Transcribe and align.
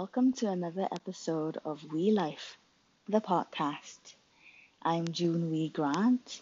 welcome 0.00 0.32
to 0.32 0.48
another 0.48 0.88
episode 0.92 1.58
of 1.62 1.84
We 1.92 2.10
Life, 2.10 2.56
the 3.06 3.20
podcast. 3.20 3.98
I'm 4.82 5.12
June 5.12 5.50
Wee 5.50 5.68
Grant, 5.68 6.40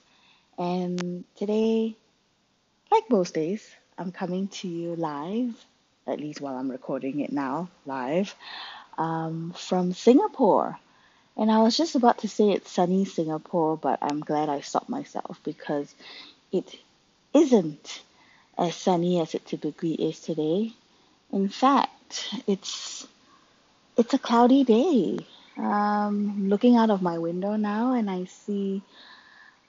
and 0.56 1.24
today, 1.34 1.96
like 2.92 3.10
most 3.10 3.34
days, 3.34 3.68
I'm 3.98 4.12
coming 4.12 4.46
to 4.46 4.68
you 4.68 4.94
live, 4.94 5.52
at 6.06 6.20
least 6.20 6.40
while 6.40 6.54
I'm 6.54 6.70
recording 6.70 7.18
it 7.18 7.32
now, 7.32 7.68
live, 7.84 8.32
um, 8.96 9.52
from 9.58 9.92
Singapore. 9.92 10.78
And 11.36 11.50
I 11.50 11.58
was 11.58 11.76
just 11.76 11.96
about 11.96 12.18
to 12.18 12.28
say 12.28 12.52
it's 12.52 12.70
sunny 12.70 13.06
Singapore, 13.06 13.76
but 13.76 13.98
I'm 14.02 14.20
glad 14.20 14.48
I 14.48 14.60
stopped 14.60 14.88
myself 14.88 15.40
because 15.42 15.92
it 16.52 16.78
isn't 17.34 18.02
as 18.56 18.76
sunny 18.76 19.20
as 19.20 19.34
it 19.34 19.46
typically 19.46 19.94
is 19.94 20.20
today. 20.20 20.74
In 21.32 21.48
fact, 21.48 22.36
it's 22.46 23.04
it's 23.98 24.14
a 24.14 24.18
cloudy 24.18 24.62
day. 24.62 25.18
Um, 25.56 26.48
looking 26.48 26.76
out 26.76 26.88
of 26.90 27.02
my 27.02 27.18
window 27.18 27.56
now, 27.56 27.94
and 27.94 28.08
I 28.08 28.24
see 28.26 28.80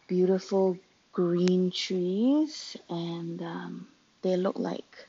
beautiful 0.08 0.78
green 1.12 1.72
trees, 1.72 2.78
and 2.88 3.42
um, 3.42 3.88
they 4.22 4.38
look 4.38 4.60
like 4.60 5.08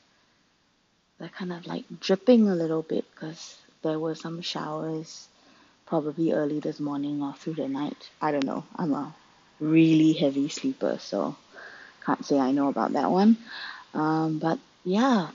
they're 1.19 1.29
kind 1.29 1.53
of 1.53 1.67
like 1.67 1.85
dripping 2.01 2.49
a 2.49 2.55
little 2.55 2.81
bit 2.81 3.05
because 3.15 3.59
there 3.83 3.99
were 3.99 4.15
some 4.15 4.41
showers 4.41 5.29
probably 5.85 6.33
early 6.33 6.61
this 6.61 6.81
morning 6.81 7.23
or 7.23 7.35
through 7.35 7.55
the 7.55 7.69
night. 7.69 8.09
I 8.23 8.33
don't 8.33 8.45
know. 8.45 8.65
I'm 8.75 8.95
a 8.95 9.15
really 9.61 10.15
heavy 10.15 10.49
sleeper, 10.49 10.97
so 10.99 11.37
can't 12.07 12.25
say 12.25 12.39
I 12.39 12.53
know 12.53 12.69
about 12.69 12.95
that 12.95 13.11
one. 13.11 13.37
Um, 13.93 14.39
but 14.39 14.59
yeah, 14.83 15.29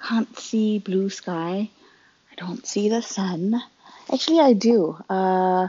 can't 0.00 0.38
see 0.38 0.78
blue 0.78 1.10
sky 1.10 1.68
don't 2.36 2.66
see 2.66 2.88
the 2.88 3.02
sun. 3.02 3.60
Actually, 4.12 4.40
I 4.40 4.52
do. 4.52 4.96
Uh, 5.08 5.68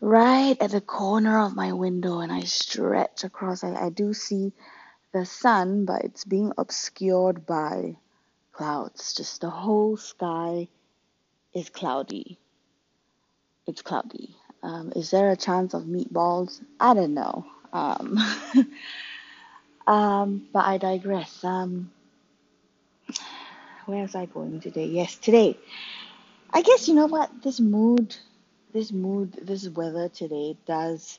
right 0.00 0.56
at 0.60 0.70
the 0.70 0.80
corner 0.80 1.40
of 1.40 1.56
my 1.56 1.72
window, 1.72 2.20
and 2.20 2.32
I 2.32 2.40
stretch 2.40 3.24
across, 3.24 3.64
I, 3.64 3.74
I 3.74 3.88
do 3.90 4.14
see 4.14 4.52
the 5.12 5.26
sun, 5.26 5.84
but 5.84 6.04
it's 6.04 6.24
being 6.24 6.52
obscured 6.56 7.46
by 7.46 7.96
clouds. 8.52 9.14
Just 9.14 9.40
the 9.40 9.50
whole 9.50 9.96
sky 9.96 10.68
is 11.54 11.68
cloudy. 11.68 12.38
It's 13.66 13.82
cloudy. 13.82 14.36
Um, 14.62 14.92
is 14.96 15.10
there 15.10 15.30
a 15.30 15.36
chance 15.36 15.74
of 15.74 15.84
meatballs? 15.84 16.60
I 16.80 16.94
don't 16.94 17.14
know. 17.14 17.46
Um, 17.72 18.18
um, 19.86 20.48
but 20.52 20.64
I 20.64 20.78
digress. 20.78 21.44
Um, 21.44 21.90
where 23.86 24.02
was 24.02 24.14
I 24.14 24.26
going 24.26 24.60
today? 24.60 24.86
Yes, 24.86 25.16
today. 25.16 25.58
I 26.52 26.62
guess 26.62 26.88
you 26.88 26.94
know 26.94 27.06
what? 27.06 27.30
This 27.42 27.60
mood, 27.60 28.16
this 28.72 28.92
mood, 28.92 29.32
this 29.42 29.68
weather 29.68 30.08
today 30.08 30.56
does 30.66 31.18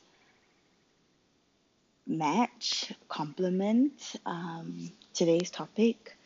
match, 2.07 2.93
complement 3.09 4.15
um, 4.25 4.91
today's 5.13 5.49
topic, 5.49 6.17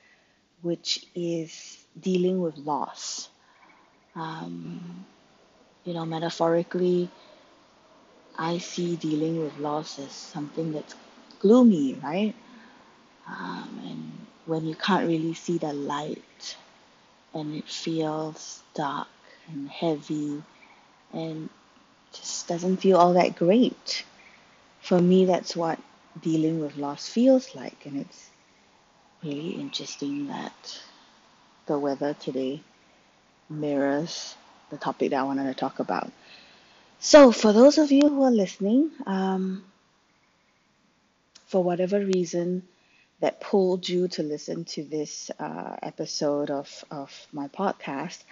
which 0.61 1.05
is 1.15 1.85
dealing 1.99 2.41
with 2.41 2.57
loss. 2.57 3.29
Um, 4.15 5.05
you 5.85 5.93
know, 5.93 6.05
metaphorically, 6.05 7.09
I 8.37 8.59
see 8.59 8.95
dealing 8.95 9.41
with 9.43 9.57
loss 9.59 9.99
as 9.99 10.11
something 10.11 10.73
that's 10.73 10.95
gloomy, 11.39 11.95
right? 12.03 12.35
Um, 13.27 13.81
and 13.85 14.27
when 14.45 14.65
you 14.65 14.75
can't 14.75 15.07
really 15.07 15.33
see 15.33 15.57
the 15.57 15.73
light 15.73 16.55
and 17.33 17.55
it 17.55 17.67
feels 17.67 18.61
dark 18.73 19.07
and 19.47 19.69
heavy 19.69 20.43
and 21.13 21.49
just 22.13 22.47
doesn't 22.47 22.77
feel 22.77 22.97
all 22.97 23.13
that 23.13 23.35
great. 23.35 24.03
For 24.81 24.99
me, 24.99 25.25
that's 25.25 25.55
what 25.55 25.79
dealing 26.21 26.59
with 26.59 26.77
loss 26.77 27.07
feels 27.07 27.55
like, 27.55 27.85
and 27.85 28.01
it's 28.01 28.29
really 29.23 29.51
interesting 29.51 30.27
that 30.27 30.81
the 31.67 31.77
weather 31.77 32.13
today 32.15 32.61
mirrors 33.49 34.35
the 34.69 34.77
topic 34.77 35.11
that 35.11 35.19
I 35.19 35.23
wanted 35.23 35.45
to 35.45 35.53
talk 35.53 35.79
about. 35.79 36.11
So, 36.99 37.31
for 37.31 37.53
those 37.53 37.77
of 37.77 37.91
you 37.91 38.09
who 38.09 38.23
are 38.23 38.31
listening, 38.31 38.91
um, 39.05 39.63
for 41.45 41.63
whatever 41.63 41.99
reason, 41.99 42.67
that 43.21 43.39
pulled 43.39 43.87
you 43.87 44.07
to 44.09 44.23
listen 44.23 44.65
to 44.65 44.83
this 44.83 45.31
uh, 45.39 45.77
episode 45.81 46.49
of, 46.49 46.83
of 46.89 47.27
my 47.31 47.47
podcast, 47.47 48.23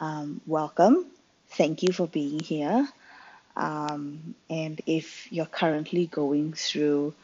um, 0.00 0.40
welcome. 0.46 1.06
Thank 1.50 1.82
you 1.82 1.92
for 1.92 2.08
being 2.08 2.40
here. 2.40 2.88
Um, 3.56 4.34
and 4.50 4.80
if 4.86 5.32
you're 5.32 5.46
currently 5.46 6.06
going 6.06 6.54
through, 6.54 7.14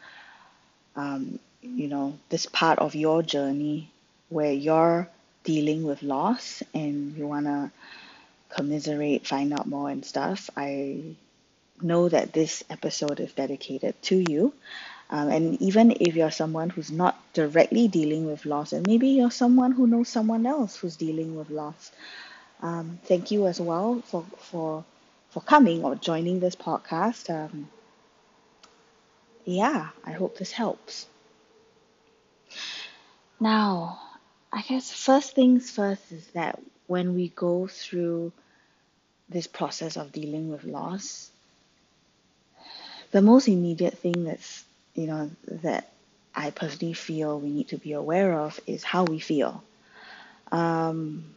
um, 0.95 1.39
you 1.61 1.87
know, 1.89 2.17
this 2.29 2.45
part 2.45 2.79
of 2.79 2.95
your 2.95 3.21
journey 3.21 3.91
where 4.29 4.53
you're 4.53 5.09
dealing 5.43 5.83
with 5.83 6.03
loss 6.03 6.63
and 6.73 7.17
you 7.17 7.27
want 7.27 7.47
to 7.47 7.71
commiserate, 8.49 9.27
find 9.27 9.53
out 9.53 9.67
more 9.67 9.89
and 9.89 10.05
stuff, 10.05 10.49
I 10.55 11.15
know 11.81 12.07
that 12.07 12.31
this 12.31 12.63
episode 12.69 13.19
is 13.19 13.33
dedicated 13.33 14.01
to 14.03 14.23
you. 14.31 14.53
Um, 15.11 15.29
and 15.29 15.61
even 15.61 15.91
if 15.99 16.15
you're 16.15 16.31
someone 16.31 16.69
who's 16.69 16.91
not 16.91 17.17
directly 17.33 17.87
dealing 17.87 18.25
with 18.25 18.45
loss, 18.45 18.73
and 18.73 18.85
maybe 18.85 19.07
you're 19.09 19.31
someone 19.31 19.71
who 19.71 19.87
knows 19.87 20.09
someone 20.09 20.45
else 20.45 20.75
who's 20.77 20.95
dealing 20.95 21.35
with 21.35 21.49
loss, 21.49 21.91
um, 22.61 22.99
thank 23.05 23.31
you 23.31 23.47
as 23.47 23.59
well 23.59 24.01
for 24.05 24.23
for 24.37 24.85
for 25.31 25.41
coming 25.41 25.83
or 25.83 25.95
joining 25.95 26.39
this 26.39 26.55
podcast. 26.55 27.29
Um, 27.29 27.69
yeah, 29.45 29.89
I 30.03 30.11
hope 30.11 30.37
this 30.37 30.51
helps. 30.51 31.07
Now, 33.39 33.99
I 34.51 34.61
guess 34.61 34.91
first 34.91 35.33
things 35.33 35.71
first 35.71 36.11
is 36.11 36.27
that 36.27 36.59
when 36.87 37.15
we 37.15 37.29
go 37.29 37.67
through 37.67 38.31
this 39.29 39.47
process 39.47 39.95
of 39.95 40.11
dealing 40.11 40.49
with 40.51 40.63
loss, 40.65 41.31
the 43.11 43.21
most 43.21 43.47
immediate 43.47 43.97
thing 43.97 44.25
that's 44.25 44.65
you 44.99 45.07
know, 45.07 45.31
that 45.63 45.89
I 46.35 46.51
personally 46.51 46.93
feel 46.93 47.39
we 47.39 47.49
need 47.49 47.69
to 47.69 47.77
be 47.77 47.93
aware 47.93 48.33
of 48.39 48.59
is 48.67 48.83
how 48.83 49.03
we 49.05 49.19
feel. 49.19 49.63
Um, 50.51 51.35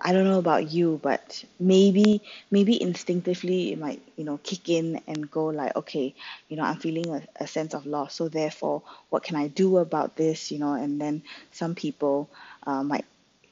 I 0.00 0.12
don't 0.12 0.24
know 0.24 0.38
about 0.38 0.70
you, 0.70 1.00
but 1.02 1.44
maybe 1.58 2.22
maybe 2.50 2.80
instinctively 2.80 3.72
it 3.72 3.78
might 3.78 4.02
you 4.16 4.24
know 4.24 4.38
kick 4.42 4.68
in 4.68 5.00
and 5.06 5.30
go 5.30 5.46
like, 5.46 5.74
okay, 5.76 6.14
you 6.48 6.56
know, 6.56 6.64
I'm 6.64 6.76
feeling 6.76 7.08
a, 7.14 7.22
a 7.44 7.46
sense 7.46 7.74
of 7.74 7.86
loss, 7.86 8.14
so 8.14 8.28
therefore, 8.28 8.82
what 9.10 9.22
can 9.24 9.36
I 9.36 9.48
do 9.48 9.78
about 9.78 10.16
this? 10.16 10.52
You 10.52 10.58
know, 10.58 10.74
and 10.74 11.00
then 11.00 11.22
some 11.52 11.74
people 11.74 12.28
uh, 12.66 12.82
might 12.82 13.06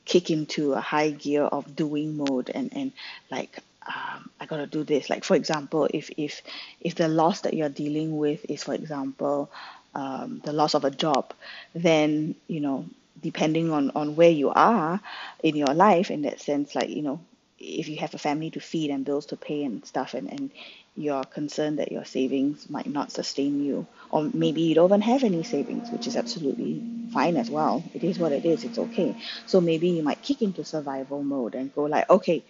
kick 0.05 0.31
into 0.31 0.75
a 0.75 0.81
high 0.81 1.11
gear 1.11 1.45
of 1.45 1.75
doing 1.75 2.17
mode 2.17 2.51
and 2.55 2.71
and 2.77 2.93
like 3.31 3.59
um, 3.87 4.31
I 4.41 4.47
gotta 4.47 4.67
do 4.67 4.85
this. 4.85 5.11
Like 5.11 5.25
for 5.25 5.37
example, 5.37 5.89
if 5.93 6.11
if 6.17 6.43
if 6.81 6.95
the 6.95 7.09
loss 7.09 7.43
that 7.43 7.55
you're 7.55 7.69
dealing 7.69 8.17
with 8.19 8.45
is, 8.49 8.65
for 8.65 8.75
example, 8.75 9.51
um, 9.95 10.41
the 10.45 10.53
loss 10.53 10.75
of 10.75 10.85
a 10.85 10.91
job, 10.91 11.33
then 11.75 12.35
you 12.49 12.61
know, 12.61 12.87
depending 13.23 13.71
on 13.73 13.91
on 13.95 14.17
where 14.17 14.31
you 14.31 14.51
are 14.51 15.01
in 15.43 15.57
your 15.57 15.75
life, 15.75 16.11
in 16.11 16.23
that 16.23 16.41
sense, 16.41 16.75
like 16.75 16.89
you 16.91 17.03
know, 17.03 17.21
if 17.59 17.89
you 17.89 17.97
have 17.99 18.15
a 18.15 18.19
family 18.19 18.51
to 18.51 18.61
feed 18.61 18.91
and 18.91 19.05
bills 19.05 19.27
to 19.27 19.37
pay 19.37 19.65
and 19.65 19.85
stuff, 19.85 20.15
and 20.15 20.31
and 20.33 20.51
you're 20.97 21.25
concerned 21.25 21.79
that 21.79 21.91
your 21.93 22.05
savings 22.05 22.71
might 22.71 22.87
not 22.87 23.11
sustain 23.11 23.65
you, 23.65 23.87
or 24.11 24.31
maybe 24.33 24.63
you 24.63 24.75
don't 24.75 24.91
even 24.91 25.01
have 25.03 25.25
any 25.25 25.43
savings, 25.43 25.91
which 25.91 26.07
is 26.07 26.17
absolutely 26.17 26.83
fine 27.13 27.37
as 27.37 27.51
well. 27.51 27.83
It 27.95 28.05
is 28.05 28.19
what 28.19 28.33
it 28.33 28.45
is. 28.45 28.65
It's 28.65 28.79
okay. 28.79 29.17
So 29.47 29.61
maybe 29.61 29.89
you 29.89 30.03
might 30.03 30.23
kick 30.23 30.41
into 30.43 30.65
survival 30.65 31.23
mode 31.23 31.55
and 31.55 31.75
go 31.75 31.85
like, 31.85 32.09
okay 32.11 32.45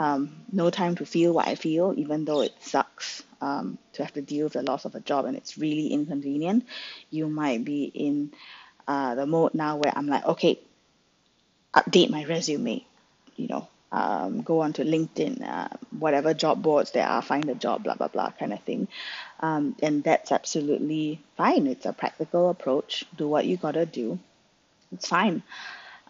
um, 0.00 0.30
no 0.50 0.70
time 0.70 0.94
to 0.96 1.04
feel 1.04 1.34
what 1.34 1.46
I 1.46 1.56
feel, 1.56 1.92
even 1.94 2.24
though 2.24 2.40
it 2.40 2.54
sucks 2.62 3.22
um, 3.42 3.76
to 3.92 4.02
have 4.02 4.14
to 4.14 4.22
deal 4.22 4.44
with 4.44 4.54
the 4.54 4.62
loss 4.62 4.86
of 4.86 4.94
a 4.94 5.00
job 5.00 5.26
and 5.26 5.36
it's 5.36 5.58
really 5.58 5.88
inconvenient. 5.88 6.64
You 7.10 7.28
might 7.28 7.66
be 7.66 7.84
in 7.84 8.32
uh, 8.88 9.14
the 9.14 9.26
mode 9.26 9.52
now 9.52 9.76
where 9.76 9.92
I'm 9.94 10.06
like, 10.06 10.24
okay, 10.24 10.58
update 11.74 12.08
my 12.08 12.24
resume, 12.24 12.82
you 13.36 13.48
know, 13.48 13.68
um, 13.92 14.40
go 14.40 14.60
on 14.60 14.72
to 14.74 14.84
LinkedIn, 14.84 15.46
uh, 15.46 15.68
whatever 15.98 16.32
job 16.32 16.62
boards 16.62 16.92
there 16.92 17.06
are, 17.06 17.20
find 17.20 17.46
a 17.50 17.54
job, 17.54 17.84
blah, 17.84 17.94
blah, 17.94 18.08
blah, 18.08 18.30
kind 18.30 18.54
of 18.54 18.60
thing. 18.62 18.88
Um, 19.40 19.76
and 19.82 20.02
that's 20.02 20.32
absolutely 20.32 21.20
fine. 21.36 21.66
It's 21.66 21.84
a 21.84 21.92
practical 21.92 22.48
approach. 22.48 23.04
Do 23.18 23.28
what 23.28 23.44
you 23.44 23.58
gotta 23.58 23.84
do. 23.84 24.18
It's 24.92 25.08
fine 25.08 25.42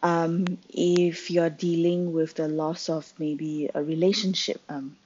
um, 0.03 0.59
if 0.71 1.31
you're 1.31 1.51
dealing 1.51 2.13
with 2.13 2.35
the 2.35 2.49
loss 2.49 2.89
of 2.89 3.13
maybe 3.19 3.71
a 3.75 3.83
relationship, 3.83 4.61
um, 4.69 4.97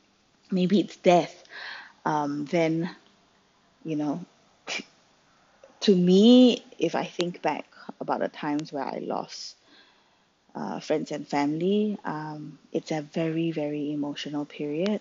maybe 0.50 0.80
it's 0.80 0.96
death, 0.96 1.44
um, 2.04 2.46
then, 2.46 2.90
you 3.84 3.96
know, 3.96 4.24
to 5.80 5.94
me, 5.94 6.64
if 6.78 6.94
I 6.96 7.04
think 7.04 7.40
back 7.42 7.66
about 8.00 8.20
the 8.20 8.28
times 8.28 8.72
where 8.72 8.84
I 8.84 8.98
lost 8.98 9.56
uh, 10.54 10.80
friends 10.80 11.10
and 11.12 11.26
family. 11.26 11.98
Um, 12.04 12.58
it's 12.72 12.90
a 12.90 13.02
very, 13.02 13.50
very 13.50 13.92
emotional 13.92 14.44
period. 14.44 15.00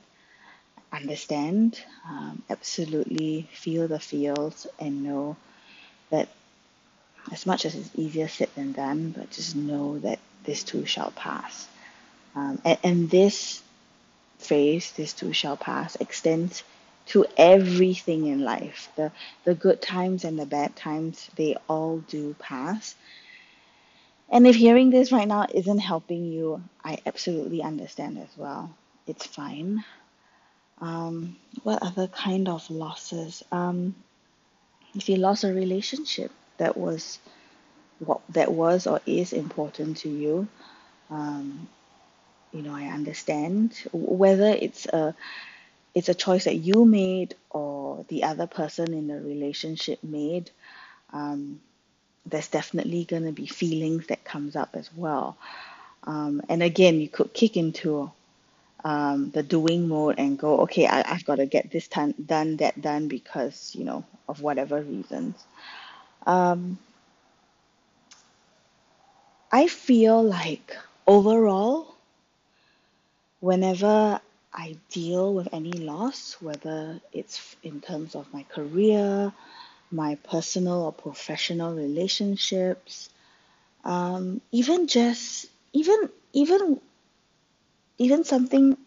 Understand, 0.91 1.81
um, 2.07 2.43
absolutely 2.49 3.49
feel 3.53 3.87
the 3.87 3.99
feels 3.99 4.67
and 4.79 5.03
know 5.03 5.37
that 6.11 6.29
as 7.31 7.45
much 7.45 7.65
as 7.65 7.75
it's 7.75 7.89
easier 7.95 8.27
said 8.27 8.49
than 8.55 8.73
done, 8.73 9.11
but 9.11 9.31
just 9.31 9.55
know 9.55 9.99
that 9.99 10.19
this 10.43 10.63
too 10.63 10.85
shall 10.85 11.11
pass. 11.11 11.67
Um, 12.35 12.61
and, 12.65 12.77
and 12.83 13.09
this 13.09 13.61
phrase, 14.39 14.91
this 14.91 15.13
too 15.13 15.33
shall 15.33 15.57
pass, 15.57 15.95
extends 15.95 16.63
to 17.05 17.25
everything 17.37 18.27
in 18.27 18.41
life. 18.41 18.89
The 18.95 19.11
the 19.43 19.55
good 19.55 19.81
times 19.81 20.23
and 20.23 20.39
the 20.39 20.45
bad 20.45 20.75
times, 20.75 21.29
they 21.35 21.55
all 21.67 21.99
do 21.99 22.35
pass. 22.39 22.95
And 24.29 24.47
if 24.47 24.55
hearing 24.55 24.89
this 24.89 25.11
right 25.11 25.27
now 25.27 25.45
isn't 25.53 25.79
helping 25.79 26.25
you, 26.25 26.63
I 26.83 26.97
absolutely 27.05 27.61
understand 27.61 28.17
as 28.17 28.35
well. 28.37 28.73
It's 29.05 29.27
fine. 29.27 29.83
Um, 30.79 31.35
what 31.61 31.83
other 31.83 32.07
kind 32.07 32.49
of 32.49 32.67
losses? 32.69 33.43
Um, 33.51 33.95
if 34.95 35.07
you 35.07 35.17
lost 35.17 35.43
a 35.43 35.53
relationship 35.53 36.31
that 36.57 36.77
was 36.77 37.19
what 37.99 38.21
that 38.29 38.51
was 38.51 38.87
or 38.87 39.01
is 39.05 39.33
important 39.33 39.97
to 39.97 40.09
you, 40.09 40.47
um, 41.09 41.67
you 42.53 42.61
know, 42.61 42.75
I 42.75 42.85
understand 42.87 43.75
whether 43.93 44.47
it's 44.49 44.85
a 44.87 45.15
it's 45.95 46.09
a 46.09 46.13
choice 46.15 46.45
that 46.45 46.55
you 46.55 46.85
made 46.85 47.35
or 47.51 48.05
the 48.09 48.23
other 48.23 48.47
person 48.47 48.93
in 48.93 49.07
the 49.07 49.21
relationship 49.21 50.03
made. 50.03 50.51
Um, 51.13 51.61
there's 52.25 52.47
definitely 52.49 53.05
going 53.05 53.25
to 53.25 53.31
be 53.31 53.47
feelings 53.47 54.07
that 54.07 54.23
comes 54.25 54.55
up 54.55 54.71
as 54.75 54.89
well. 54.95 55.37
Um, 56.05 56.41
and 56.49 56.63
again, 56.63 56.99
you 57.01 57.09
could 57.09 57.33
kick 57.33 57.57
into 57.57 58.11
um, 58.83 59.31
the 59.31 59.43
doing 59.43 59.87
mode 59.87 60.15
and 60.19 60.39
go, 60.39 60.59
okay, 60.61 60.87
I, 60.87 61.03
I've 61.13 61.25
got 61.25 61.35
to 61.35 61.45
get 61.45 61.71
this 61.71 61.87
done, 61.87 62.15
done, 62.25 62.57
that 62.57 62.81
done 62.81 63.07
because, 63.07 63.75
you 63.75 63.85
know, 63.85 64.05
of 64.29 64.41
whatever 64.41 64.81
reasons. 64.81 65.35
Um, 66.25 66.77
I 69.51 69.67
feel 69.67 70.23
like 70.23 70.75
overall, 71.07 71.95
whenever 73.39 74.19
I 74.53 74.77
deal 74.89 75.33
with 75.33 75.49
any 75.53 75.71
loss, 75.73 76.37
whether 76.41 77.01
it's 77.11 77.55
in 77.63 77.81
terms 77.81 78.15
of 78.15 78.31
my 78.33 78.43
career, 78.43 79.33
my 79.91 80.15
personal 80.15 80.83
or 80.83 80.93
professional 80.93 81.75
relationships, 81.75 83.09
um, 83.83 84.41
even 84.51 84.87
just 84.87 85.47
even 85.73 86.09
even 86.33 86.79
even 87.97 88.23
something 88.23 88.77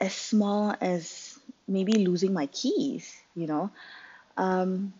as 0.00 0.14
small 0.14 0.74
as 0.80 1.38
maybe 1.68 1.92
losing 1.94 2.32
my 2.32 2.46
keys, 2.46 3.14
you 3.34 3.46
know. 3.46 3.70
Um, 4.36 4.92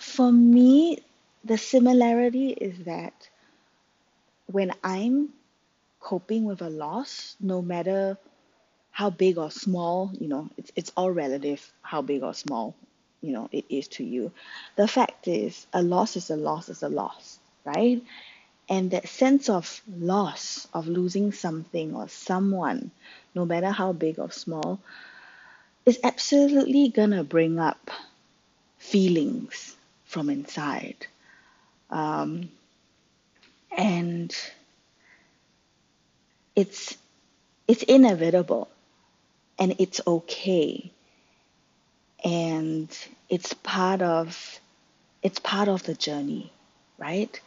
for 0.00 0.32
me, 0.32 0.98
the 1.44 1.58
similarity 1.58 2.50
is 2.50 2.84
that 2.84 3.28
when 4.46 4.72
I'm 4.82 5.30
coping 6.00 6.44
with 6.44 6.62
a 6.62 6.70
loss, 6.70 7.36
no 7.40 7.62
matter 7.62 8.18
how 8.90 9.10
big 9.10 9.38
or 9.38 9.50
small, 9.50 10.10
you 10.18 10.28
know, 10.28 10.50
it's 10.56 10.72
it's 10.76 10.92
all 10.96 11.10
relative 11.10 11.72
how 11.82 12.02
big 12.02 12.22
or 12.22 12.34
small, 12.34 12.74
you 13.20 13.32
know, 13.32 13.48
it 13.52 13.66
is 13.68 13.88
to 13.88 14.04
you. 14.04 14.32
The 14.76 14.88
fact 14.88 15.28
is 15.28 15.66
a 15.72 15.82
loss 15.82 16.16
is 16.16 16.30
a 16.30 16.36
loss 16.36 16.68
is 16.68 16.82
a 16.82 16.88
loss, 16.88 17.38
right? 17.64 18.02
And 18.68 18.92
that 18.92 19.08
sense 19.08 19.48
of 19.48 19.82
loss, 19.98 20.68
of 20.72 20.88
losing 20.88 21.32
something 21.32 21.94
or 21.94 22.08
someone, 22.08 22.90
no 23.34 23.44
matter 23.44 23.70
how 23.70 23.92
big 23.92 24.18
or 24.18 24.30
small, 24.30 24.80
is 25.86 25.98
absolutely 26.04 26.88
gonna 26.88 27.24
bring 27.24 27.58
up 27.58 27.90
feelings 28.78 29.76
from 30.10 30.28
inside. 30.28 31.06
Um, 31.88 32.50
and 33.76 34.34
it's 36.56 36.98
it's 37.68 37.84
inevitable 37.84 38.68
and 39.56 39.76
it's 39.78 40.00
okay. 40.04 40.90
And 42.24 42.88
it's 43.28 43.54
part 43.54 44.02
of 44.02 44.60
it's 45.22 45.38
part 45.38 45.68
of 45.68 45.84
the 45.84 45.94
journey 45.94 46.52
right? 46.98 47.40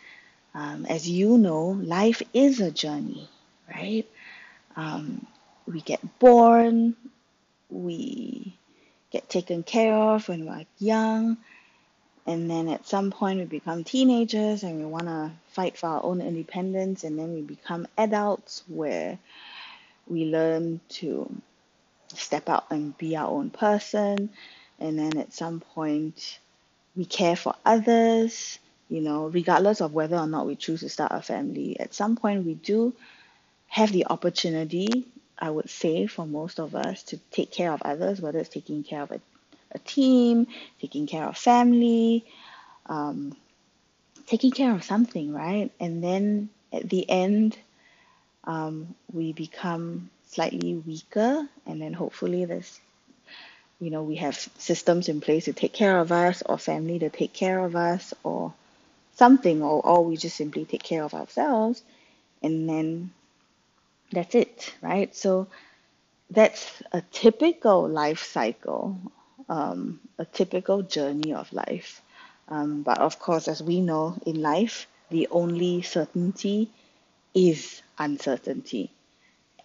Um, 0.56 0.86
as 0.86 1.10
you 1.10 1.38
know 1.38 1.78
life 1.84 2.22
is 2.34 2.62
a 2.62 2.72
journey 2.72 3.28
right? 3.68 4.08
Um, 4.78 5.28
we 5.68 5.82
get 5.82 6.02
born 6.20 6.96
we 7.70 8.56
get 9.12 9.30
taken 9.30 9.64
care 9.64 9.94
of 9.96 10.30
when 10.30 10.46
we're 10.46 10.66
young 10.80 11.38
and 12.26 12.50
then 12.50 12.70
at 12.70 12.88
some 12.88 13.12
point 13.12 13.40
we 13.40 13.46
become 13.46 13.84
teenagers 13.84 14.64
and 14.64 14.80
we 14.80 14.86
want 14.86 15.08
to 15.08 15.32
fight 15.50 15.78
for 15.78 15.88
our 15.88 16.04
own 16.04 16.22
independence 16.22 17.04
and 17.04 17.20
then 17.20 17.34
we 17.34 17.42
become 17.42 17.88
adults 17.98 18.64
where 18.68 19.20
we 20.08 20.26
learn 20.26 20.82
to 20.90 21.42
step 22.16 22.50
out 22.50 22.66
and 22.72 22.98
be 22.98 23.16
our 23.18 23.30
own 23.30 23.50
person. 23.50 24.30
And 24.80 25.00
then 25.00 25.18
at 25.18 25.34
some 25.34 25.62
point 25.62 26.40
we 26.96 27.06
care 27.06 27.36
for 27.36 27.56
others 27.66 28.60
you 28.90 29.02
know 29.02 29.28
regardless 29.28 29.82
of 29.82 29.94
whether 29.94 30.18
or 30.18 30.28
not 30.28 30.48
we 30.48 30.56
choose 30.56 30.82
to 30.82 30.90
start 30.90 31.12
a 31.14 31.22
family. 31.22 31.80
At 31.80 31.94
some 31.94 32.16
point 32.16 32.46
we 32.46 32.56
do 32.56 32.94
have 33.68 33.92
the 33.92 34.08
opportunity 34.08 35.06
i 35.40 35.50
would 35.50 35.70
say 35.70 36.08
for 36.08 36.26
most 36.28 36.60
of 36.60 36.76
us 36.76 37.04
to 37.04 37.18
take 37.32 37.52
care 37.52 37.72
of 37.72 37.82
others 37.84 38.22
whether 38.22 38.40
it's 38.40 38.50
taking 38.50 38.84
care 38.84 39.02
of 39.04 39.12
a 39.12 39.22
a 39.74 39.80
team, 39.80 40.48
taking 40.80 41.08
care 41.08 41.26
of 41.26 41.38
family, 41.38 42.26
um, 42.88 43.36
taking 44.28 44.52
care 44.52 44.74
of 44.74 44.84
something, 44.84 45.34
right? 45.34 45.72
And 45.80 46.04
then 46.04 46.50
at 46.72 46.90
the 46.90 47.10
end, 47.10 47.58
um, 48.44 48.96
we 49.12 49.34
become 49.34 50.10
slightly 50.28 50.76
weaker, 50.76 51.48
and 51.66 51.82
then 51.82 51.94
hopefully 51.94 52.46
there's 52.46 52.80
you 53.80 53.90
know 53.90 54.04
we 54.04 54.16
have 54.16 54.36
systems 54.58 55.10
in 55.10 55.20
place 55.22 55.46
to 55.46 55.54
take 55.54 55.74
care 55.74 56.00
of 56.00 56.12
us 56.12 56.42
or 56.46 56.58
family 56.58 57.00
to 57.00 57.10
take 57.10 57.34
care 57.34 57.60
of 57.60 57.76
us 57.76 58.14
or 58.24 58.54
something 59.16 59.62
or, 59.62 59.86
or 59.86 60.06
we 60.06 60.18
just 60.18 60.38
simply 60.38 60.66
take 60.66 60.84
care 60.84 61.04
of 61.04 61.14
ourselves 61.14 61.84
and 62.42 62.70
then 62.70 63.12
that's 64.12 64.36
it 64.36 64.74
right 64.82 65.16
so 65.16 65.48
that's 66.30 66.82
a 66.92 67.02
typical 67.12 67.88
life 67.88 68.24
cycle 68.24 68.98
um, 69.54 70.00
a 70.18 70.26
typical 70.26 70.82
journey 70.82 71.34
of 71.34 71.54
life. 71.54 72.02
Um, 72.48 72.82
but 72.82 72.98
of 72.98 73.20
course, 73.20 73.48
as 73.48 73.62
we 73.62 73.82
know 73.82 74.18
in 74.26 74.42
life, 74.42 74.88
the 75.12 75.28
only 75.30 75.84
certainty 75.84 76.72
is 77.36 77.84
uncertainty. 78.00 78.92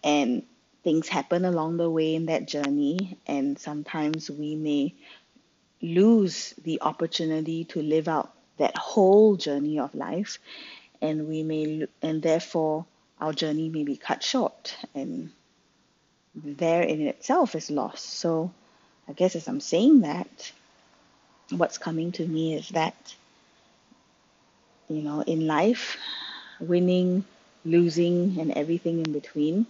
And 0.05 0.43
things 0.85 1.09
happen 1.09 1.47
along 1.47 1.79
the 1.79 1.89
way 1.91 2.15
in 2.15 2.27
that 2.27 2.47
journey, 2.47 3.17
and 3.27 3.59
sometimes 3.59 4.31
we 4.31 4.55
may 4.57 4.95
lose 5.81 6.55
the 6.65 6.83
opportunity 6.83 7.65
to 7.65 7.81
live 7.81 8.09
out 8.09 8.31
that 8.59 8.77
whole 8.77 9.37
journey 9.37 9.79
of 9.79 9.95
life, 9.95 10.39
and 11.01 11.29
we 11.29 11.43
may, 11.43 11.87
and 12.03 12.21
therefore, 12.23 12.85
our 13.21 13.33
journey 13.33 13.71
may 13.71 13.85
be 13.85 13.97
cut 13.97 14.23
short, 14.23 14.77
and 14.95 15.31
there 16.35 16.83
in 16.83 17.01
itself 17.07 17.55
is 17.55 17.71
lost. 17.71 18.05
So, 18.05 18.53
I 19.09 19.13
guess 19.13 19.35
as 19.35 19.49
I'm 19.49 19.61
saying 19.61 20.03
that, 20.03 20.53
what's 21.51 21.79
coming 21.79 22.13
to 22.13 22.27
me 22.27 22.55
is 22.55 22.69
that, 22.71 23.15
you 24.89 25.03
know, 25.03 25.23
in 25.23 25.47
life, 25.47 25.97
winning, 26.61 27.25
losing, 27.65 28.39
and 28.39 28.53
everything 28.53 29.05
in 29.05 29.13
between 29.13 29.67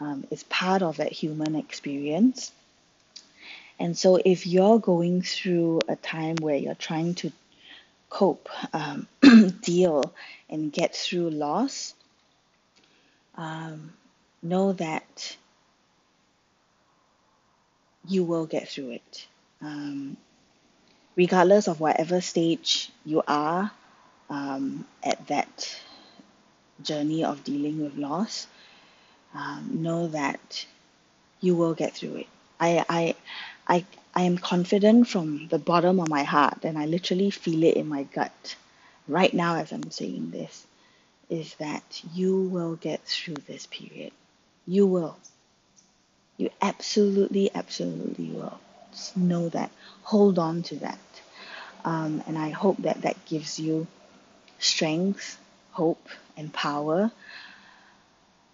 um, 0.00 0.26
is 0.30 0.42
part 0.44 0.82
of 0.82 0.98
that 0.98 1.12
human 1.12 1.54
experience. 1.54 2.52
And 3.78 3.96
so, 3.96 4.20
if 4.24 4.46
you're 4.46 4.78
going 4.78 5.22
through 5.22 5.80
a 5.88 5.96
time 5.96 6.36
where 6.36 6.56
you're 6.56 6.74
trying 6.74 7.14
to 7.16 7.32
cope, 8.08 8.48
um, 8.72 9.08
deal, 9.62 10.12
and 10.48 10.72
get 10.72 10.94
through 10.94 11.30
loss, 11.30 11.94
um, 13.36 13.92
know 14.42 14.72
that 14.74 15.36
you 18.08 18.24
will 18.24 18.46
get 18.46 18.68
through 18.68 18.90
it. 18.90 19.26
Um, 19.62 20.16
regardless 21.16 21.68
of 21.68 21.80
whatever 21.80 22.20
stage 22.20 22.90
you 23.04 23.22
are 23.26 23.70
um, 24.30 24.84
at 25.02 25.26
that 25.28 25.80
journey 26.82 27.24
of 27.24 27.44
dealing 27.44 27.82
with 27.82 27.96
loss, 27.96 28.46
um, 29.34 29.82
know 29.82 30.08
that 30.08 30.66
you 31.40 31.54
will 31.54 31.74
get 31.74 31.94
through 31.94 32.16
it. 32.16 32.26
I, 32.60 32.84
I, 32.88 33.14
I, 33.66 33.84
I 34.14 34.22
am 34.22 34.38
confident 34.38 35.08
from 35.08 35.48
the 35.48 35.58
bottom 35.58 36.00
of 36.00 36.08
my 36.08 36.22
heart, 36.22 36.64
and 36.64 36.78
I 36.78 36.86
literally 36.86 37.30
feel 37.30 37.62
it 37.64 37.76
in 37.76 37.88
my 37.88 38.04
gut 38.04 38.56
right 39.08 39.32
now 39.32 39.56
as 39.56 39.72
I'm 39.72 39.90
saying 39.90 40.30
this, 40.30 40.66
is 41.28 41.54
that 41.56 42.02
you 42.14 42.40
will 42.42 42.76
get 42.76 43.02
through 43.04 43.36
this 43.46 43.66
period. 43.66 44.12
You 44.66 44.86
will. 44.86 45.16
You 46.36 46.50
absolutely, 46.60 47.50
absolutely 47.54 48.30
will. 48.30 48.58
Just 48.90 49.16
know 49.16 49.48
that. 49.50 49.70
Hold 50.02 50.38
on 50.38 50.62
to 50.64 50.76
that. 50.76 50.98
Um, 51.84 52.22
and 52.26 52.38
I 52.38 52.50
hope 52.50 52.78
that 52.78 53.02
that 53.02 53.24
gives 53.26 53.58
you 53.58 53.86
strength, 54.58 55.38
hope, 55.72 56.08
and 56.36 56.52
power 56.52 57.12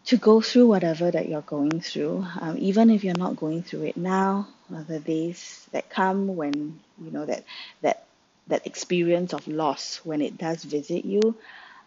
to 0.06 0.16
go 0.16 0.40
through 0.40 0.66
whatever 0.66 1.10
that 1.10 1.28
you're 1.28 1.42
going 1.42 1.80
through. 1.80 2.26
Um, 2.40 2.56
even 2.58 2.90
if 2.90 3.04
you're 3.04 3.14
not 3.14 3.36
going 3.36 3.62
through 3.62 3.84
it 3.84 3.96
now, 3.96 4.48
the 4.68 5.00
days 5.00 5.66
that 5.72 5.90
come 5.90 6.36
when 6.36 6.80
you 7.02 7.10
know 7.10 7.24
that 7.24 7.44
that 7.82 8.06
that 8.48 8.66
experience 8.66 9.32
of 9.32 9.46
loss 9.48 10.00
when 10.04 10.20
it 10.20 10.36
does 10.38 10.64
visit 10.64 11.04
you, 11.04 11.36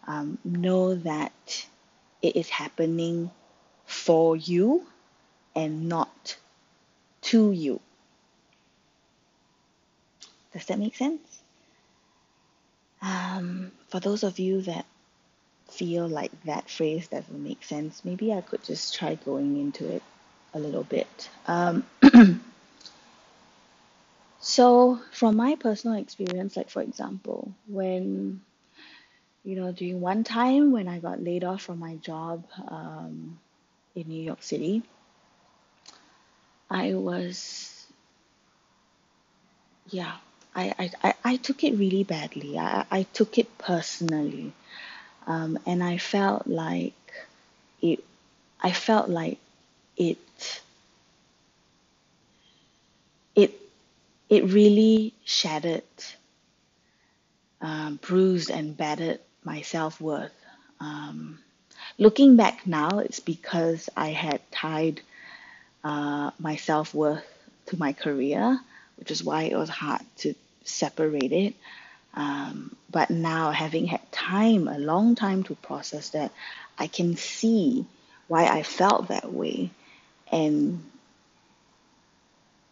um, 0.06 0.38
know 0.44 0.94
that 0.94 1.66
it 2.22 2.36
is 2.36 2.48
happening 2.48 3.30
for 3.86 4.36
you 4.36 4.86
and 5.54 5.88
not 5.88 6.36
to 7.22 7.52
you. 7.52 7.80
Does 10.52 10.66
that 10.66 10.78
make 10.78 10.96
sense? 10.96 11.42
Um, 13.02 13.72
for 13.88 14.00
those 14.00 14.22
of 14.22 14.38
you 14.38 14.62
that 14.62 14.86
feel 15.70 16.06
like 16.06 16.30
that 16.44 16.70
phrase 16.70 17.08
doesn't 17.08 17.42
make 17.42 17.64
sense, 17.64 18.04
maybe 18.04 18.32
I 18.32 18.40
could 18.40 18.62
just 18.62 18.94
try 18.94 19.16
going 19.16 19.58
into 19.58 19.88
it 19.90 20.02
a 20.54 20.58
little 20.58 20.84
bit. 20.84 21.28
Um, 21.46 21.84
so, 24.40 25.00
from 25.12 25.36
my 25.36 25.56
personal 25.56 25.98
experience, 25.98 26.56
like 26.56 26.70
for 26.70 26.82
example, 26.82 27.52
when 27.66 28.40
you 29.44 29.56
know, 29.56 29.72
during 29.72 30.00
one 30.00 30.24
time 30.24 30.72
when 30.72 30.88
I 30.88 30.98
got 30.98 31.22
laid 31.22 31.44
off 31.44 31.62
from 31.62 31.78
my 31.78 31.96
job 31.96 32.44
um, 32.66 33.38
in 33.94 34.08
New 34.08 34.22
York 34.22 34.42
City, 34.42 34.82
I 36.70 36.94
was, 36.94 37.86
yeah, 39.90 40.12
I, 40.54 40.74
I, 40.78 40.90
I, 41.08 41.14
I 41.24 41.36
took 41.36 41.64
it 41.64 41.76
really 41.78 42.04
badly. 42.04 42.58
I, 42.58 42.84
I 42.90 43.02
took 43.04 43.38
it 43.38 43.56
personally. 43.58 44.52
Um, 45.26 45.58
and 45.66 45.82
I 45.82 45.98
felt 45.98 46.46
like 46.46 46.94
it, 47.82 48.04
I 48.60 48.72
felt 48.72 49.08
like 49.08 49.38
it, 49.96 50.62
it, 53.34 53.54
it 54.28 54.44
really 54.44 55.14
shattered, 55.24 55.82
um, 57.60 57.98
bruised 58.02 58.50
and 58.50 58.76
battered 58.76 59.20
my 59.44 59.62
self 59.62 60.00
worth. 60.00 60.32
Um, 60.80 61.38
looking 61.98 62.36
back 62.36 62.66
now, 62.66 62.98
it's 62.98 63.20
because 63.20 63.88
I 63.96 64.08
had 64.10 64.40
tied 64.50 65.00
uh, 65.84 66.30
my 66.38 66.56
self 66.56 66.94
worth 66.94 67.24
to 67.66 67.78
my 67.78 67.92
career, 67.92 68.58
which 68.96 69.10
is 69.10 69.22
why 69.22 69.42
it 69.44 69.56
was 69.56 69.68
hard 69.68 70.02
to 70.18 70.34
separate 70.64 71.32
it. 71.32 71.54
Um, 72.14 72.74
but 72.90 73.10
now, 73.10 73.50
having 73.50 73.86
had 73.86 74.10
time, 74.10 74.68
a 74.68 74.78
long 74.78 75.14
time 75.14 75.42
to 75.44 75.54
process 75.56 76.10
that, 76.10 76.32
I 76.78 76.86
can 76.86 77.16
see 77.16 77.86
why 78.28 78.46
I 78.46 78.62
felt 78.62 79.08
that 79.08 79.32
way, 79.32 79.70
and 80.32 80.82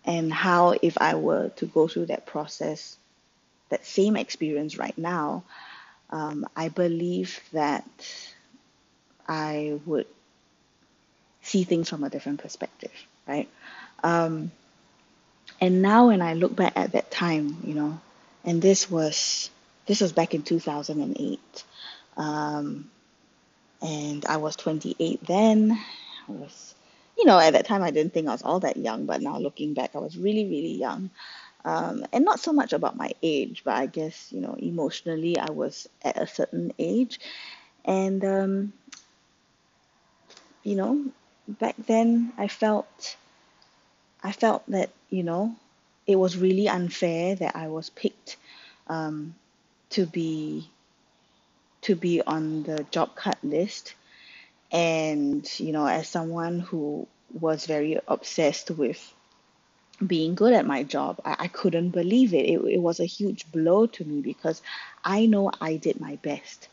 and 0.05 0.33
how 0.33 0.75
if 0.81 0.99
I 0.99 1.15
were 1.15 1.51
to 1.57 1.67
go 1.67 1.89
through 1.89 2.07
that 2.07 2.27
process, 2.27 2.97
that 3.69 3.85
same 3.85 4.17
experience 4.17 4.79
right 4.79 4.97
now, 4.97 5.45
um, 6.11 6.47
I 6.57 6.69
believe 6.69 7.41
that 7.53 7.85
I 9.29 9.81
would 9.87 10.07
see 11.43 11.65
things 11.65 11.89
from 11.89 12.05
a 12.05 12.11
different 12.11 12.41
perspective, 12.41 12.93
right? 13.27 13.49
Um, 14.03 14.51
and 15.61 15.83
now 15.83 16.09
when 16.09 16.23
I 16.23 16.35
look 16.35 16.57
back 16.57 16.73
at 16.77 16.93
that 16.93 17.11
time, 17.11 17.59
you 17.65 17.75
know, 17.75 18.01
and 18.45 18.61
this 18.61 18.91
was 18.91 19.51
this 19.87 20.01
was 20.01 20.13
back 20.13 20.35
in 20.35 20.43
2008, 20.43 21.65
um, 22.17 22.91
and 23.81 24.25
I 24.27 24.37
was 24.37 24.57
28 24.57 25.25
then. 25.27 25.73
I 26.29 26.33
was, 26.33 26.75
you 27.19 27.25
know, 27.25 27.39
at 27.39 27.53
that 27.53 27.67
time 27.67 27.83
I 27.83 27.91
didn't 27.91 28.15
think 28.15 28.29
I 28.29 28.33
was 28.33 28.43
all 28.43 28.61
that 28.61 28.77
young, 28.77 29.07
but 29.07 29.21
now 29.21 29.39
looking 29.39 29.75
back, 29.75 29.95
I 29.95 29.99
was 29.99 30.17
really, 30.17 30.45
really 30.45 30.75
young. 30.75 31.11
Um, 31.65 32.05
and 32.13 32.25
not 32.25 32.41
so 32.41 32.53
much 32.53 32.73
about 32.73 32.97
my 32.97 33.13
age, 33.23 33.63
but 33.65 33.75
I 33.75 33.87
guess, 33.87 34.33
you 34.33 34.41
know, 34.41 34.55
emotionally, 34.59 35.39
I 35.39 35.51
was 35.51 35.89
at 36.03 36.17
a 36.17 36.27
certain 36.27 36.73
age. 36.79 37.21
And, 37.85 38.25
um, 38.25 38.73
you 40.65 40.77
know, 40.77 41.05
back 41.49 41.77
then 41.87 42.33
I 42.39 42.49
felt, 42.49 43.17
I 44.23 44.33
felt 44.33 44.65
that, 44.69 44.91
you 45.11 45.23
know, 45.23 45.55
it 46.07 46.17
was 46.17 46.37
really 46.37 46.69
unfair 46.69 47.35
that 47.37 47.57
I 47.57 47.69
was 47.69 47.91
picked 47.91 48.37
um, 48.89 49.35
to 49.91 50.07
be 50.07 50.69
to 51.83 51.97
be 51.97 52.23
on 52.23 52.63
the 52.63 52.87
job 52.91 53.15
cut 53.17 53.39
list 53.43 53.95
and 54.71 55.49
you 55.59 55.73
know 55.73 55.87
as 55.87 56.09
someone 56.09 56.61
who 56.61 57.07
was 57.41 57.67
very 57.67 57.99
obsessed 58.07 58.71
with 58.71 59.13
being 60.07 60.35
good 60.35 60.53
at 60.53 60.67
my 60.67 60.83
job. 60.83 61.21
I, 61.25 61.37
I 61.41 61.49
couldn't 61.49 61.91
believe 61.91 62.35
it. 62.35 62.47
it. 62.47 62.61
It 62.65 62.81
was 62.81 63.01
a 63.01 63.05
huge 63.05 63.51
blow 63.53 63.87
to 63.87 64.05
me 64.05 64.21
because 64.21 64.61
I 65.05 65.27
know 65.27 65.51
I 65.61 65.77
did 65.77 66.01
my 66.01 66.17
best. 66.17 66.69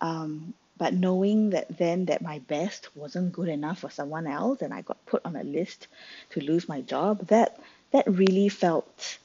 Um, 0.00 0.54
but 0.80 0.94
knowing 0.94 1.50
that 1.50 1.76
then 1.76 2.06
that 2.06 2.22
my 2.22 2.38
best 2.38 2.88
wasn't 2.96 3.34
good 3.34 3.50
enough 3.50 3.80
for 3.80 3.90
someone 3.90 4.26
else 4.26 4.62
and 4.62 4.72
I 4.72 4.80
got 4.80 5.04
put 5.04 5.20
on 5.26 5.36
a 5.36 5.44
list 5.44 5.88
to 6.30 6.40
lose 6.40 6.70
my 6.70 6.80
job, 6.80 7.26
that 7.26 7.60
that 7.92 8.06
really 8.06 8.48
felt 8.48 9.18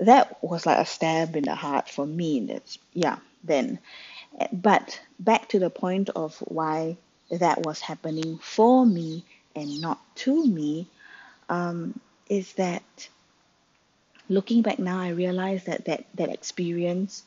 that 0.00 0.42
was 0.42 0.64
like 0.64 0.78
a 0.78 0.86
stab 0.86 1.36
in 1.36 1.44
the 1.44 1.54
heart 1.54 1.90
for 1.90 2.06
me. 2.06 2.46
That's 2.46 2.78
yeah, 2.94 3.18
then. 3.44 3.78
But 4.50 4.98
back 5.20 5.50
to 5.50 5.58
the 5.58 5.68
point 5.68 6.08
of 6.16 6.34
why 6.38 6.96
that 7.30 7.62
was 7.62 7.78
happening 7.80 8.38
for 8.38 8.86
me 8.86 9.22
and 9.54 9.82
not 9.82 10.00
to 10.24 10.46
me. 10.46 10.86
Um, 11.50 12.00
is 12.30 12.54
that 12.54 13.08
looking 14.30 14.62
back 14.62 14.78
now, 14.78 14.98
I 14.98 15.10
realize 15.10 15.64
that 15.64 15.84
that, 15.84 16.06
that 16.14 16.30
experience 16.30 17.22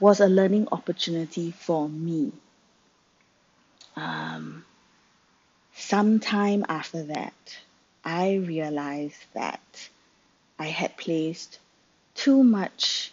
was 0.00 0.20
a 0.20 0.28
learning 0.28 0.68
opportunity 0.72 1.50
for 1.50 1.88
me. 1.88 2.32
Um, 3.96 4.64
sometime 5.74 6.64
after 6.68 7.02
that, 7.04 7.34
I 8.04 8.34
realized 8.34 9.22
that 9.34 9.88
I 10.58 10.66
had 10.66 10.96
placed 10.96 11.58
too 12.14 12.42
much 12.42 13.12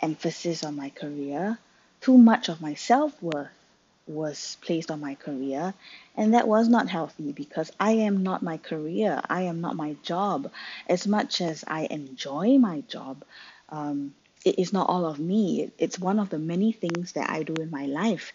emphasis 0.00 0.64
on 0.64 0.76
my 0.76 0.90
career, 0.90 1.58
too 2.00 2.18
much 2.18 2.48
of 2.48 2.60
my 2.60 2.74
self 2.74 3.20
worth 3.22 3.48
was 4.06 4.56
placed 4.62 4.90
on 4.90 5.00
my 5.00 5.14
career, 5.16 5.74
and 6.16 6.34
that 6.34 6.46
was 6.46 6.68
not 6.68 6.88
healthy 6.88 7.32
because 7.32 7.72
I 7.80 7.92
am 7.92 8.22
not 8.22 8.42
my 8.42 8.56
career, 8.58 9.20
I 9.28 9.42
am 9.42 9.60
not 9.60 9.74
my 9.76 9.94
job. 10.02 10.52
As 10.88 11.06
much 11.06 11.40
as 11.40 11.64
I 11.66 11.86
enjoy 11.90 12.58
my 12.58 12.82
job, 12.82 13.24
um, 13.68 14.14
it 14.46 14.58
is 14.58 14.72
not 14.72 14.88
all 14.88 15.06
of 15.06 15.18
me. 15.18 15.70
It's 15.78 15.98
one 15.98 16.18
of 16.18 16.30
the 16.30 16.38
many 16.38 16.72
things 16.72 17.12
that 17.12 17.30
I 17.30 17.42
do 17.42 17.54
in 17.60 17.70
my 17.70 17.86
life, 17.86 18.32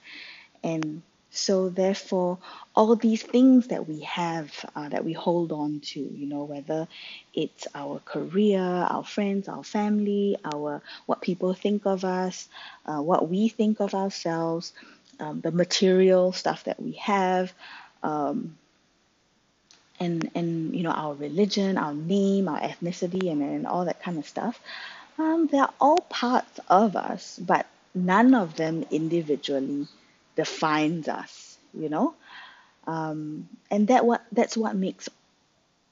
and 0.63 1.01
so 1.33 1.69
therefore, 1.69 2.37
all 2.75 2.95
these 2.97 3.23
things 3.23 3.67
that 3.67 3.87
we 3.87 4.01
have 4.01 4.53
uh, 4.75 4.89
that 4.89 5.05
we 5.05 5.13
hold 5.13 5.53
on 5.53 5.79
to, 5.79 5.99
you 6.01 6.27
know, 6.27 6.43
whether 6.43 6.87
it's 7.33 7.67
our 7.73 7.99
career, 8.03 8.61
our 8.61 9.05
friends, 9.05 9.47
our 9.47 9.63
family, 9.63 10.35
our 10.43 10.81
what 11.05 11.21
people 11.21 11.53
think 11.53 11.85
of 11.85 12.03
us, 12.03 12.49
uh, 12.85 13.01
what 13.01 13.29
we 13.29 13.47
think 13.47 13.79
of 13.79 13.95
ourselves 13.95 14.73
um, 15.21 15.41
the 15.41 15.51
material 15.51 16.33
stuff 16.33 16.63
that 16.65 16.81
we 16.81 16.93
have, 16.93 17.53
um, 18.03 18.57
and 19.99 20.31
and 20.33 20.75
you 20.75 20.83
know 20.83 20.91
our 20.91 21.13
religion, 21.13 21.77
our 21.77 21.93
name, 21.93 22.47
our 22.47 22.59
ethnicity, 22.59 23.31
and, 23.31 23.41
and 23.41 23.67
all 23.67 23.85
that 23.85 24.01
kind 24.01 24.17
of 24.17 24.27
stuff. 24.27 24.59
Um, 25.17 25.47
they 25.47 25.57
are 25.59 25.73
all 25.79 25.97
parts 26.09 26.59
of 26.67 26.95
us, 26.95 27.39
but 27.39 27.65
none 27.95 28.33
of 28.35 28.55
them 28.55 28.85
individually 28.91 29.87
defines 30.35 31.07
us. 31.07 31.57
You 31.73 31.87
know, 31.89 32.15
um, 32.87 33.49
and 33.71 33.87
that 33.89 34.05
what 34.05 34.23
that's 34.31 34.57
what 34.57 34.75
makes 34.75 35.09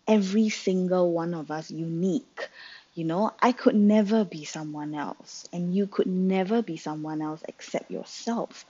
every 0.07 0.49
single 0.49 1.11
one 1.13 1.33
of 1.35 1.51
us 1.51 1.71
unique. 1.71 2.49
You 2.95 3.05
know, 3.05 3.33
I 3.41 3.53
could 3.53 3.75
never 3.75 4.25
be 4.25 4.45
someone 4.45 4.95
else, 4.95 5.47
and 5.53 5.75
you 5.75 5.87
could 5.87 6.07
never 6.07 6.61
be 6.63 6.77
someone 6.77 7.21
else 7.21 7.43
except 7.47 7.91
yourself. 7.91 8.65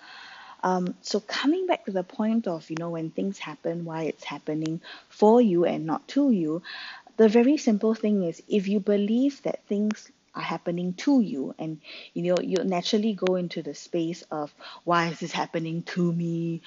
Um, 0.63 0.95
so 1.01 1.19
coming 1.19 1.67
back 1.67 1.85
to 1.85 1.91
the 1.91 2.03
point 2.03 2.47
of, 2.47 2.69
you 2.69 2.75
know, 2.77 2.89
when 2.91 3.11
things 3.11 3.37
happen, 3.39 3.85
why 3.85 4.03
it's 4.03 4.23
happening 4.23 4.81
for 5.09 5.41
you 5.41 5.65
and 5.65 5.85
not 5.85 6.07
to 6.09 6.31
you, 6.31 6.61
the 7.17 7.29
very 7.29 7.57
simple 7.57 7.93
thing 7.95 8.23
is 8.23 8.41
if 8.47 8.67
you 8.67 8.79
believe 8.79 9.41
that 9.43 9.63
things 9.67 10.11
are 10.35 10.41
happening 10.41 10.93
to 10.93 11.21
you. 11.21 11.55
And 11.59 11.79
you 12.13 12.23
know 12.23 12.37
you 12.41 12.63
naturally 12.63 13.13
go 13.13 13.35
into 13.35 13.61
the 13.61 13.73
space 13.73 14.23
of 14.31 14.53
why 14.83 15.07
is 15.07 15.19
this 15.19 15.31
happening 15.31 15.83
to 15.93 16.11
me? 16.11 16.61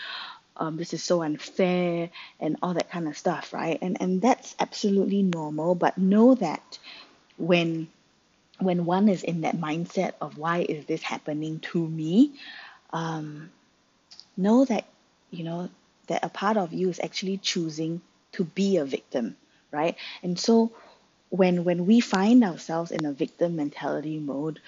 Um, 0.56 0.76
this 0.76 0.92
is 0.92 1.02
so 1.02 1.22
unfair 1.22 2.10
and 2.38 2.56
all 2.62 2.74
that 2.74 2.90
kind 2.90 3.08
of 3.08 3.16
stuff 3.16 3.52
right? 3.52 3.78
And 3.80 3.96
and 4.00 4.20
that's 4.22 4.54
absolutely 4.58 5.22
normal. 5.22 5.74
But 5.74 5.98
know 5.98 6.34
that 6.36 6.78
when 7.36 7.88
when 8.58 8.84
one 8.84 9.08
is 9.08 9.22
in 9.22 9.42
that 9.42 9.56
mindset 9.56 10.12
of 10.20 10.38
why 10.38 10.58
is 10.68 10.84
this 10.86 11.02
happening 11.02 11.60
to 11.60 11.88
me? 11.88 12.32
Um, 12.92 13.50
know 14.36 14.64
that 14.64 14.84
you 15.30 15.44
know 15.44 15.70
that 16.08 16.24
a 16.24 16.28
part 16.28 16.56
of 16.56 16.72
you 16.72 16.88
is 16.90 17.00
actually 17.02 17.38
choosing 17.38 18.00
to 18.32 18.44
be 18.44 18.76
a 18.76 18.84
victim 18.84 19.36
right? 19.72 19.96
And 20.22 20.38
so 20.38 20.70
when 21.32 21.64
when 21.64 21.86
we 21.86 22.00
find 22.00 22.44
ourselves 22.44 22.92
in 22.92 23.06
a 23.06 23.12
victim 23.12 23.56
mentality 23.56 24.18
mode 24.20 24.60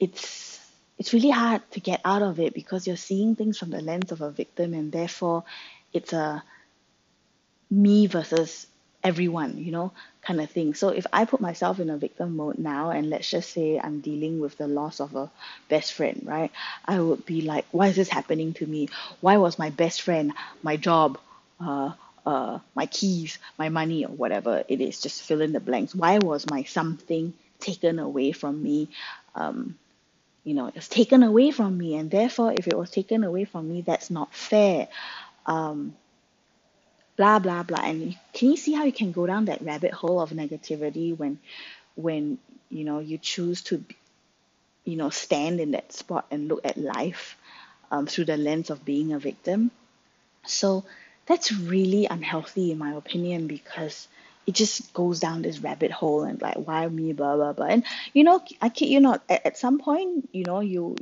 it's 0.00 0.60
it's 0.98 1.12
really 1.14 1.30
hard 1.30 1.62
to 1.72 1.80
get 1.80 2.00
out 2.04 2.22
of 2.22 2.40
it 2.40 2.54
because 2.54 2.86
you're 2.86 2.96
seeing 3.10 3.36
things 3.36 3.58
from 3.58 3.70
the 3.70 3.82
lens 3.82 4.12
of 4.12 4.22
a 4.22 4.30
victim 4.30 4.74
and 4.74 4.92
therefore 4.92 5.44
it's 5.94 6.12
a 6.14 6.42
me 7.70 8.06
versus 8.06 8.66
everyone, 9.04 9.58
you 9.58 9.70
know, 9.70 9.92
kind 10.22 10.40
of 10.40 10.50
thing. 10.50 10.74
So 10.74 10.88
if 10.88 11.06
I 11.12 11.24
put 11.24 11.40
myself 11.40 11.78
in 11.80 11.90
a 11.90 11.96
victim 11.96 12.36
mode 12.36 12.58
now, 12.58 12.90
and 12.90 13.08
let's 13.10 13.30
just 13.30 13.50
say 13.52 13.78
I'm 13.78 14.00
dealing 14.00 14.40
with 14.40 14.56
the 14.58 14.66
loss 14.66 15.00
of 15.00 15.14
a 15.14 15.30
best 15.68 15.92
friend, 15.92 16.22
right? 16.24 16.50
I 16.84 17.00
would 17.00 17.24
be 17.26 17.42
like, 17.42 17.66
why 17.70 17.88
is 17.88 17.96
this 17.96 18.08
happening 18.08 18.54
to 18.54 18.66
me? 18.66 18.88
Why 19.20 19.36
was 19.36 19.58
my 19.58 19.70
best 19.70 20.02
friend, 20.02 20.32
my 20.62 20.76
job, 20.76 21.18
uh, 21.60 21.92
uh, 22.26 22.58
my 22.74 22.86
keys, 22.86 23.38
my 23.56 23.68
money, 23.68 24.04
or 24.04 24.10
whatever 24.10 24.64
it 24.68 24.80
is, 24.80 25.00
just 25.00 25.22
fill 25.22 25.40
in 25.40 25.52
the 25.52 25.60
blanks. 25.60 25.94
Why 25.94 26.18
was 26.18 26.44
my 26.50 26.64
something 26.64 27.32
taken 27.60 27.98
away 27.98 28.32
from 28.32 28.62
me? 28.62 28.88
Um, 29.34 29.78
you 30.44 30.54
know, 30.54 30.70
it's 30.74 30.88
taken 30.88 31.22
away 31.22 31.52
from 31.52 31.78
me, 31.78 31.96
and 31.96 32.10
therefore, 32.10 32.52
if 32.52 32.66
it 32.66 32.76
was 32.76 32.90
taken 32.90 33.24
away 33.24 33.44
from 33.44 33.68
me, 33.68 33.82
that's 33.82 34.10
not 34.10 34.34
fair. 34.34 34.88
Um, 35.46 35.94
blah 37.16 37.38
blah 37.38 37.62
blah 37.62 37.80
and 37.80 38.14
can 38.34 38.50
you 38.50 38.56
see 38.58 38.74
how 38.74 38.84
you 38.84 38.92
can 38.92 39.10
go 39.10 39.26
down 39.26 39.46
that 39.46 39.62
rabbit 39.62 39.92
hole 39.92 40.20
of 40.20 40.30
negativity 40.30 41.16
when 41.16 41.38
when 41.94 42.38
you 42.68 42.84
know 42.84 42.98
you 42.98 43.16
choose 43.16 43.62
to 43.62 43.82
you 44.84 44.96
know 44.96 45.08
stand 45.10 45.58
in 45.58 45.70
that 45.70 45.92
spot 45.92 46.26
and 46.30 46.48
look 46.48 46.60
at 46.64 46.76
life 46.76 47.36
um, 47.90 48.06
through 48.06 48.26
the 48.26 48.36
lens 48.36 48.68
of 48.68 48.84
being 48.84 49.12
a 49.12 49.18
victim 49.18 49.70
so 50.44 50.84
that's 51.26 51.52
really 51.52 52.06
unhealthy 52.06 52.72
in 52.72 52.78
my 52.78 52.92
opinion 52.92 53.46
because 53.46 54.08
it 54.46 54.54
just 54.54 54.92
goes 54.94 55.18
down 55.18 55.42
this 55.42 55.58
rabbit 55.58 55.90
hole 55.90 56.22
and 56.22 56.40
like 56.40 56.56
why 56.56 56.86
me 56.88 57.12
blah 57.12 57.36
blah 57.36 57.52
blah 57.52 57.66
and 57.66 57.84
you 58.12 58.24
know 58.24 58.42
i 58.60 58.68
kid 58.68 58.86
you 58.86 59.00
not 59.00 59.22
at, 59.28 59.44
at 59.44 59.58
some 59.58 59.78
point 59.78 60.28
you 60.32 60.44
know 60.44 60.60
you 60.60 60.96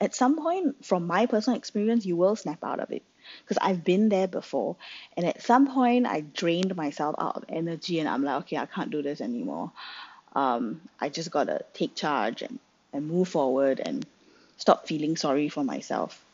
at 0.00 0.14
some 0.14 0.36
point 0.36 0.84
from 0.84 1.06
my 1.06 1.26
personal 1.26 1.56
experience 1.56 2.04
you 2.04 2.16
will 2.16 2.36
snap 2.36 2.62
out 2.62 2.80
of 2.80 2.90
it 2.90 3.02
because 3.40 3.58
I've 3.60 3.84
been 3.84 4.08
there 4.08 4.28
before. 4.28 4.76
And 5.16 5.26
at 5.26 5.42
some 5.42 5.66
point, 5.66 6.06
I 6.06 6.20
drained 6.20 6.74
myself 6.76 7.14
out 7.18 7.36
of 7.36 7.44
energy, 7.48 8.00
and 8.00 8.08
I'm 8.08 8.22
like, 8.22 8.42
okay, 8.42 8.56
I 8.56 8.66
can't 8.66 8.90
do 8.90 9.02
this 9.02 9.20
anymore. 9.20 9.72
Um, 10.34 10.80
I 11.00 11.08
just 11.08 11.30
gotta 11.30 11.64
take 11.74 11.94
charge 11.94 12.42
and, 12.42 12.58
and 12.92 13.06
move 13.06 13.28
forward 13.28 13.80
and 13.84 14.06
stop 14.56 14.86
feeling 14.86 15.16
sorry 15.16 15.48
for 15.48 15.62
myself. 15.62 16.24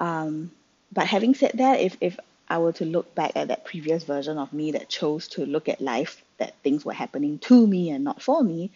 Um, 0.00 0.50
but 0.92 1.06
having 1.06 1.34
said 1.34 1.52
that, 1.54 1.80
if 1.80 1.96
if 2.00 2.18
I 2.48 2.58
were 2.58 2.72
to 2.74 2.84
look 2.84 3.14
back 3.14 3.32
at 3.34 3.48
that 3.48 3.64
previous 3.64 4.04
version 4.04 4.38
of 4.38 4.52
me 4.52 4.72
that 4.72 4.88
chose 4.88 5.28
to 5.28 5.44
look 5.44 5.68
at 5.68 5.80
life 5.80 6.22
that 6.38 6.54
things 6.62 6.84
were 6.84 6.92
happening 6.92 7.38
to 7.40 7.66
me 7.66 7.90
and 7.90 8.04
not 8.04 8.22
for 8.22 8.42
me, 8.42 8.70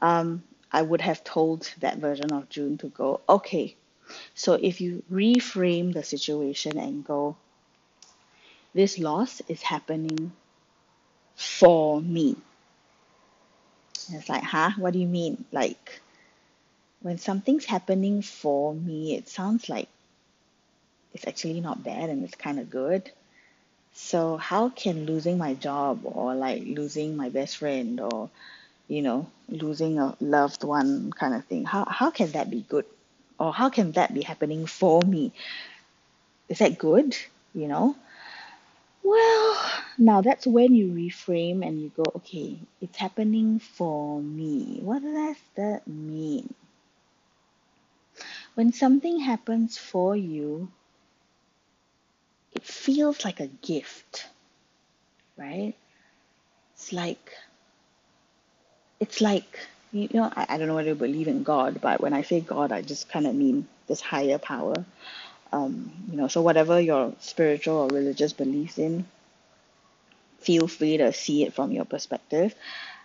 um, 0.00 0.42
I 0.70 0.82
would 0.82 1.00
have 1.00 1.24
told 1.24 1.72
that 1.80 1.98
version 1.98 2.32
of 2.32 2.48
June 2.48 2.78
to 2.78 2.88
go, 2.88 3.20
okay, 3.28 3.74
so 4.34 4.54
if 4.54 4.80
you 4.80 5.02
reframe 5.10 5.92
the 5.92 6.02
situation 6.02 6.78
and 6.78 7.04
go, 7.04 7.36
this 8.74 8.98
loss 8.98 9.40
is 9.48 9.62
happening 9.62 10.32
for 11.36 12.00
me. 12.00 12.36
it's 14.12 14.28
like, 14.28 14.42
huh? 14.42 14.70
What 14.76 14.92
do 14.92 14.98
you 14.98 15.06
mean? 15.06 15.44
Like, 15.52 16.00
when 17.00 17.18
something's 17.18 17.64
happening 17.64 18.22
for 18.22 18.74
me, 18.74 19.14
it 19.14 19.28
sounds 19.28 19.68
like 19.68 19.88
it's 21.14 21.26
actually 21.26 21.60
not 21.60 21.82
bad 21.82 22.10
and 22.10 22.24
it's 22.24 22.34
kind 22.34 22.58
of 22.58 22.70
good. 22.70 23.10
So, 23.94 24.36
how 24.36 24.70
can 24.70 25.06
losing 25.06 25.38
my 25.38 25.54
job 25.54 26.00
or 26.04 26.34
like 26.34 26.64
losing 26.66 27.16
my 27.16 27.28
best 27.28 27.58
friend 27.58 28.00
or, 28.00 28.28
you 28.88 29.02
know, 29.02 29.28
losing 29.48 29.98
a 29.98 30.16
loved 30.20 30.64
one 30.64 31.12
kind 31.12 31.34
of 31.34 31.44
thing, 31.44 31.64
how, 31.64 31.84
how 31.84 32.10
can 32.10 32.32
that 32.32 32.50
be 32.50 32.60
good? 32.60 32.86
or 33.38 33.52
how 33.52 33.68
can 33.68 33.92
that 33.92 34.14
be 34.14 34.22
happening 34.22 34.66
for 34.66 35.00
me? 35.02 35.32
Is 36.48 36.58
that 36.58 36.78
good? 36.78 37.16
You 37.54 37.68
know? 37.68 37.96
Well, 39.02 39.70
now 39.98 40.22
that's 40.22 40.46
when 40.46 40.74
you 40.74 40.88
reframe 40.88 41.66
and 41.66 41.80
you 41.80 41.90
go, 41.94 42.04
okay, 42.16 42.58
it's 42.80 42.96
happening 42.96 43.58
for 43.58 44.20
me. 44.20 44.78
What 44.80 45.02
does 45.02 45.36
that 45.56 45.86
mean? 45.86 46.54
When 48.54 48.72
something 48.72 49.18
happens 49.20 49.76
for 49.76 50.16
you, 50.16 50.68
it 52.64 52.70
feels 52.70 53.24
like 53.24 53.40
a 53.40 53.46
gift, 53.46 54.26
right? 55.36 55.74
It's 56.74 56.92
like, 56.92 57.30
it's 59.00 59.20
like 59.20 59.58
you 59.92 60.08
know, 60.12 60.32
I, 60.34 60.46
I 60.48 60.58
don't 60.58 60.66
know 60.66 60.74
whether 60.74 60.88
you 60.88 60.94
believe 60.94 61.28
in 61.28 61.42
God, 61.44 61.80
but 61.80 62.00
when 62.00 62.14
I 62.14 62.22
say 62.22 62.40
God, 62.40 62.72
I 62.72 62.82
just 62.82 63.08
kind 63.08 63.26
of 63.26 63.34
mean 63.34 63.68
this 63.86 64.00
higher 64.00 64.38
power. 64.38 64.84
Um, 65.52 65.92
you 66.10 66.16
know, 66.16 66.26
so 66.26 66.42
whatever 66.42 66.80
your 66.80 67.12
spiritual 67.20 67.76
or 67.76 67.88
religious 67.88 68.32
beliefs 68.32 68.78
in, 68.78 69.04
feel 70.40 70.66
free 70.66 70.96
to 70.96 71.12
see 71.12 71.44
it 71.44 71.54
from 71.54 71.70
your 71.70 71.84
perspective. 71.84 72.54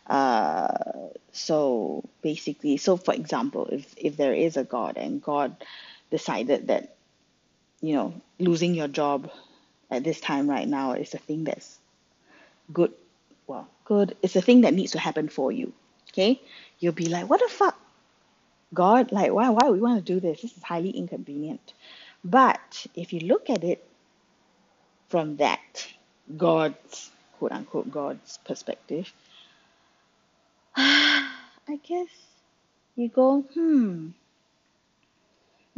Uh, 0.07 1.09
so 1.31 2.03
basically, 2.23 2.77
so 2.77 2.97
for 2.97 3.13
example, 3.13 3.67
if 3.71 3.93
if 3.97 4.17
there 4.17 4.33
is 4.33 4.57
a 4.57 4.63
God 4.63 4.97
and 4.97 5.21
God 5.21 5.55
decided 6.09 6.67
that, 6.67 6.95
you 7.81 7.93
know, 7.93 8.13
losing 8.39 8.73
your 8.73 8.87
job 8.87 9.29
at 9.91 10.03
this 10.03 10.19
time 10.19 10.49
right 10.49 10.67
now 10.67 10.93
is 10.93 11.13
a 11.13 11.17
thing 11.17 11.43
that's 11.43 11.79
good, 12.71 12.93
well, 13.47 13.67
good. 13.85 14.15
It's 14.21 14.35
a 14.35 14.41
thing 14.41 14.61
that 14.61 14.73
needs 14.73 14.91
to 14.93 14.99
happen 14.99 15.29
for 15.29 15.51
you. 15.51 15.73
Okay, 16.11 16.41
you'll 16.79 16.93
be 16.93 17.07
like, 17.09 17.29
what 17.29 17.39
the 17.39 17.47
fuck? 17.47 17.79
God, 18.73 19.11
like, 19.11 19.31
why, 19.31 19.49
why 19.49 19.69
we 19.69 19.79
want 19.79 20.03
to 20.05 20.13
do 20.13 20.19
this? 20.19 20.41
This 20.41 20.55
is 20.55 20.63
highly 20.63 20.91
inconvenient. 20.91 21.73
But 22.23 22.85
if 22.95 23.13
you 23.13 23.21
look 23.21 23.49
at 23.49 23.63
it 23.63 23.83
from 25.09 25.37
that 25.37 25.87
God's, 26.37 27.09
quote 27.37 27.51
unquote, 27.51 27.91
God's 27.91 28.37
perspective, 28.45 29.11
I 30.75 31.79
guess 31.83 32.09
you 32.95 33.09
go, 33.09 33.41
hmm, 33.53 34.09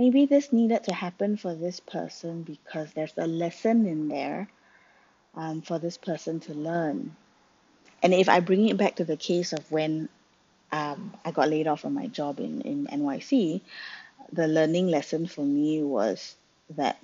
maybe 0.01 0.25
this 0.25 0.51
needed 0.51 0.83
to 0.83 0.91
happen 0.91 1.37
for 1.37 1.53
this 1.53 1.79
person 1.79 2.41
because 2.41 2.91
there's 2.93 3.13
a 3.17 3.27
lesson 3.27 3.85
in 3.85 4.07
there 4.07 4.47
um, 5.35 5.61
for 5.61 5.77
this 5.77 5.95
person 5.95 6.39
to 6.39 6.55
learn. 6.55 7.15
And 8.01 8.11
if 8.11 8.27
I 8.27 8.39
bring 8.39 8.67
it 8.67 8.77
back 8.77 8.95
to 8.95 9.05
the 9.05 9.15
case 9.15 9.53
of 9.53 9.71
when 9.71 10.09
um, 10.71 11.13
I 11.23 11.29
got 11.29 11.49
laid 11.49 11.67
off 11.67 11.81
from 11.81 11.93
my 11.93 12.07
job 12.07 12.39
in, 12.39 12.61
in 12.61 12.87
NYC, 12.87 13.61
the 14.33 14.47
learning 14.47 14.87
lesson 14.87 15.27
for 15.27 15.45
me 15.45 15.83
was 15.83 16.35
that 16.77 16.97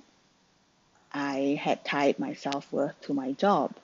I 1.12 1.56
had 1.62 1.84
tied 1.84 2.18
my 2.18 2.34
self 2.34 2.72
worth 2.72 3.00
to 3.02 3.14
my 3.14 3.30
job. 3.30 3.76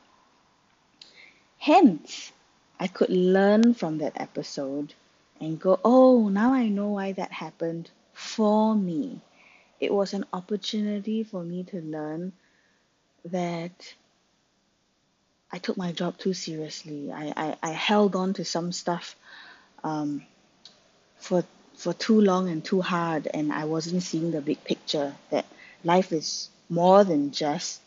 Hence, 1.59 2.33
I 2.81 2.89
could 2.89 3.11
learn 3.11 3.75
from 3.75 3.99
that 3.99 4.21
episode 4.21 4.93
and 5.41 5.61
go, 5.61 5.79
oh, 5.85 6.29
now 6.29 6.53
I 6.53 6.67
know 6.67 6.89
why 6.89 7.13
that 7.13 7.31
happened 7.31 7.91
for 8.15 8.75
me. 8.75 9.21
It 9.81 9.93
was 9.93 10.15
an 10.15 10.25
opportunity 10.33 11.25
for 11.25 11.43
me 11.43 11.65
to 11.65 11.81
learn 11.81 12.33
that 13.27 13.95
I 15.53 15.59
took 15.59 15.77
my 15.77 15.93
job 15.93 16.19
too 16.19 16.33
seriously. 16.33 17.13
I, 17.13 17.33
I, 17.37 17.57
I 17.63 17.71
held 17.71 18.17
on 18.17 18.35
to 18.35 18.45
some 18.45 18.73
stuff 18.73 19.17
um, 19.83 20.23
for 21.19 21.45
for 21.75 21.93
too 21.93 22.21
long 22.21 22.49
and 22.49 22.65
too 22.65 22.81
hard, 22.81 23.29
and 23.33 23.53
I 23.53 23.65
wasn't 23.65 24.03
seeing 24.03 24.31
the 24.31 24.41
big 24.41 24.63
picture 24.65 25.15
that 25.31 25.45
life 25.83 26.13
is 26.13 26.49
more 26.69 27.05
than 27.05 27.33
just 27.33 27.81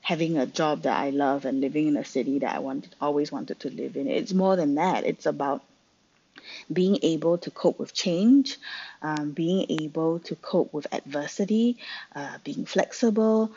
having 0.00 0.38
a 0.38 0.46
job 0.46 0.82
that 0.82 0.96
I 0.96 1.10
love 1.10 1.44
and 1.44 1.60
living 1.60 1.88
in 1.88 1.96
a 1.96 2.04
city 2.04 2.38
that 2.40 2.54
I 2.54 2.58
wanted 2.60 2.94
always 3.00 3.32
wanted 3.32 3.58
to 3.60 3.70
live 3.70 3.96
in. 3.96 4.06
It's 4.08 4.32
more 4.32 4.54
than 4.54 4.76
that. 4.76 5.04
It's 5.04 5.26
about 5.26 5.62
being 6.72 6.98
able 7.02 7.38
to 7.38 7.50
cope 7.50 7.78
with 7.78 7.92
change, 7.94 8.58
um, 9.02 9.30
being 9.32 9.66
able 9.82 10.18
to 10.20 10.34
cope 10.36 10.72
with 10.72 10.86
adversity, 10.92 11.76
uh, 12.14 12.38
being 12.44 12.64
flexible, 12.64 13.52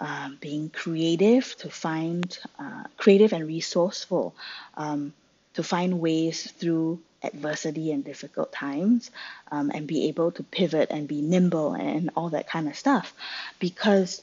uh, 0.00 0.30
being 0.40 0.68
creative 0.70 1.56
to 1.58 1.70
find 1.70 2.38
uh, 2.58 2.84
creative 2.96 3.32
and 3.32 3.46
resourceful. 3.46 4.34
Um, 4.76 5.12
to 5.54 5.62
find 5.62 6.00
ways 6.00 6.50
through 6.52 6.98
adversity 7.22 7.92
and 7.92 8.04
difficult 8.04 8.52
times 8.52 9.10
um, 9.50 9.70
and 9.72 9.86
be 9.86 10.08
able 10.08 10.30
to 10.32 10.42
pivot 10.42 10.90
and 10.90 11.06
be 11.06 11.20
nimble 11.20 11.74
and 11.74 12.10
all 12.16 12.30
that 12.30 12.48
kind 12.48 12.68
of 12.68 12.76
stuff. 12.76 13.14
Because 13.58 14.22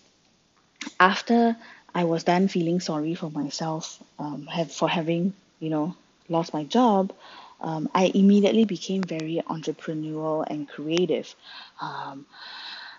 after 0.99 1.55
I 1.93 2.03
was 2.03 2.23
done 2.23 2.47
feeling 2.47 2.79
sorry 2.79 3.15
for 3.15 3.29
myself 3.29 4.01
um, 4.17 4.47
have, 4.47 4.71
for 4.71 4.89
having, 4.89 5.33
you 5.59 5.69
know, 5.69 5.95
lost 6.27 6.53
my 6.53 6.63
job, 6.63 7.13
um, 7.61 7.89
I 7.93 8.11
immediately 8.13 8.65
became 8.65 9.03
very 9.03 9.41
entrepreneurial 9.47 10.45
and 10.47 10.67
creative. 10.67 11.33
Um, 11.81 12.25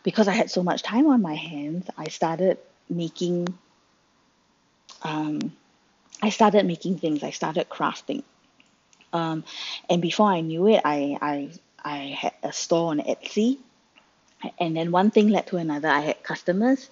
because 0.03 0.29
I 0.29 0.33
had 0.33 0.51
so 0.51 0.63
much 0.63 0.83
time 0.83 1.07
on 1.07 1.21
my 1.23 1.35
hands, 1.35 1.89
I 1.97 2.09
started 2.09 2.59
making 2.89 3.47
um, 5.03 5.53
I 6.23 6.31
started 6.31 6.67
making 6.67 6.99
things. 6.99 7.23
I 7.23 7.31
started 7.31 7.69
crafting. 7.69 8.23
Um, 9.13 9.45
and 9.89 10.03
before 10.03 10.29
I 10.29 10.41
knew 10.41 10.69
it, 10.69 10.83
I, 10.85 11.17
I, 11.21 11.51
I 11.83 11.97
had 12.19 12.35
a 12.43 12.53
store 12.53 12.91
on 12.91 13.01
Etsy. 13.01 13.59
And 14.59 14.77
then 14.77 14.91
one 14.91 15.11
thing 15.11 15.29
led 15.29 15.47
to 15.49 15.57
another. 15.57 15.89
I 15.89 16.01
had 16.01 16.23
customers. 16.23 16.89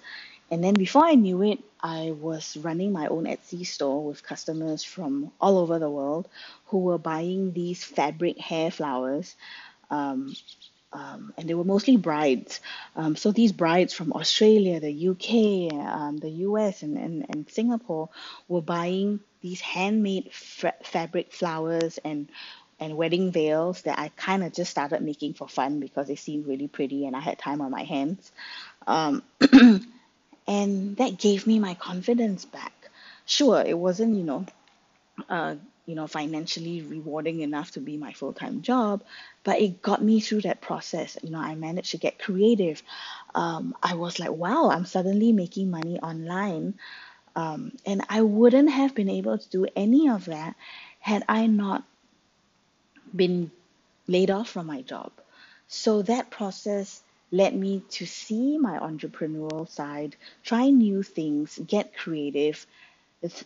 And 0.51 0.63
then 0.63 0.73
before 0.73 1.05
I 1.05 1.15
knew 1.15 1.43
it, 1.43 1.59
I 1.81 2.11
was 2.11 2.57
running 2.57 2.91
my 2.91 3.07
own 3.07 3.25
Etsy 3.25 3.65
store 3.65 4.03
with 4.03 4.23
customers 4.23 4.83
from 4.83 5.31
all 5.39 5.57
over 5.57 5.79
the 5.79 5.89
world 5.89 6.27
who 6.67 6.79
were 6.79 6.97
buying 6.97 7.53
these 7.53 7.83
fabric 7.83 8.37
hair 8.39 8.71
flowers 8.71 9.35
um, 9.91 10.35
um, 10.93 11.33
and 11.37 11.49
they 11.49 11.53
were 11.53 11.63
mostly 11.63 11.97
brides. 11.97 12.61
Um, 12.95 13.15
so 13.15 13.31
these 13.31 13.51
brides 13.51 13.93
from 13.93 14.13
Australia, 14.13 14.79
the 14.79 15.09
UK, 15.09 15.73
um, 15.73 16.17
the 16.17 16.29
US, 16.47 16.83
and, 16.83 16.97
and, 16.97 17.25
and 17.29 17.49
Singapore 17.49 18.09
were 18.47 18.61
buying 18.61 19.19
these 19.41 19.61
handmade 19.61 20.31
fa- 20.33 20.73
fabric 20.83 21.33
flowers 21.33 21.99
and 22.03 22.29
and 22.81 22.95
wedding 22.97 23.31
veils 23.31 23.81
that 23.83 23.99
I 23.99 24.09
kind 24.09 24.43
of 24.43 24.53
just 24.53 24.71
started 24.71 25.01
making 25.01 25.33
for 25.33 25.49
fun 25.49 25.81
because 25.81 26.07
they 26.07 26.15
seemed 26.15 26.47
really 26.47 26.69
pretty 26.69 27.05
and 27.05 27.15
I 27.15 27.19
had 27.19 27.37
time 27.37 27.61
on 27.61 27.71
my 27.71 27.83
hands. 27.83 28.31
And 30.49 30.97
that 30.97 31.17
gave 31.17 31.47
me 31.47 31.59
my 31.59 31.75
confidence 31.75 32.43
back. 32.45 32.89
Sure, 33.25 33.61
it 33.61 33.77
wasn't, 33.79 34.17
you 34.17 34.23
know, 34.23 34.45
uh, 35.29 35.55
you 35.85 35.95
know, 35.95 36.07
financially 36.07 36.81
rewarding 36.81 37.41
enough 37.41 37.71
to 37.71 37.79
be 37.81 37.97
my 37.97 38.13
full 38.13 38.33
time 38.33 38.61
job, 38.61 39.03
but 39.43 39.61
it 39.61 39.81
got 39.81 40.03
me 40.03 40.19
through 40.21 40.41
that 40.43 40.61
process. 40.61 41.17
You 41.23 41.31
know, 41.31 41.39
I 41.39 41.55
managed 41.55 41.91
to 41.91 41.97
get 41.97 42.19
creative. 42.19 42.83
Um, 43.35 43.75
I 43.83 43.95
was 43.95 44.19
like, 44.19 44.31
wow, 44.31 44.69
I'm 44.71 44.85
suddenly 44.85 45.31
making 45.33 45.71
money 45.71 45.99
online. 45.99 46.75
Um, 47.35 47.73
and 47.85 48.03
I 48.09 48.21
wouldn't 48.23 48.71
have 48.71 48.95
been 48.95 49.09
able 49.09 49.37
to 49.37 49.49
do 49.49 49.67
any 49.75 50.09
of 50.09 50.25
that 50.25 50.55
had 50.99 51.23
I 51.29 51.47
not 51.47 51.83
been 53.15 53.51
laid 54.07 54.31
off 54.31 54.49
from 54.49 54.67
my 54.67 54.81
job. 54.81 55.11
So 55.67 56.01
that 56.03 56.31
process 56.31 57.01
led 57.31 57.55
me 57.55 57.83
to 57.89 58.05
see 58.05 58.57
my 58.57 58.79
entrepreneurial 58.79 59.69
side, 59.69 60.15
try 60.43 60.69
new 60.69 61.03
things, 61.03 61.59
get 61.65 61.95
creative. 61.95 62.65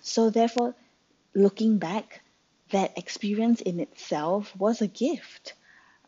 So, 0.01 0.29
therefore, 0.29 0.75
looking 1.33 1.77
back, 1.77 2.21
that 2.71 2.97
experience 2.97 3.61
in 3.61 3.79
itself 3.79 4.55
was 4.57 4.81
a 4.81 4.87
gift 4.87 5.53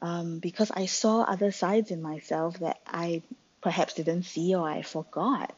um, 0.01 0.39
because 0.39 0.71
I 0.71 0.85
saw 0.85 1.21
other 1.21 1.51
sides 1.51 1.91
in 1.91 2.01
myself 2.01 2.59
that 2.59 2.79
I 2.87 3.21
perhaps 3.61 3.95
didn't 3.95 4.23
see 4.23 4.55
or 4.55 4.67
I 4.67 4.81
forgot. 4.81 5.53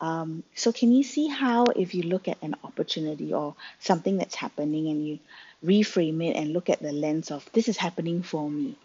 Um, 0.00 0.44
so, 0.54 0.72
can 0.72 0.92
you 0.92 1.02
see 1.02 1.26
how, 1.28 1.64
if 1.66 1.94
you 1.94 2.04
look 2.04 2.28
at 2.28 2.42
an 2.42 2.54
opportunity 2.64 3.34
or 3.34 3.54
something 3.80 4.16
that's 4.16 4.34
happening 4.34 4.88
and 4.88 5.06
you 5.06 5.18
reframe 5.64 6.24
it 6.26 6.36
and 6.36 6.52
look 6.52 6.70
at 6.70 6.80
the 6.80 6.92
lens 6.92 7.30
of 7.30 7.46
this 7.52 7.68
is 7.68 7.76
happening 7.76 8.22
for 8.22 8.48
me, 8.48 8.76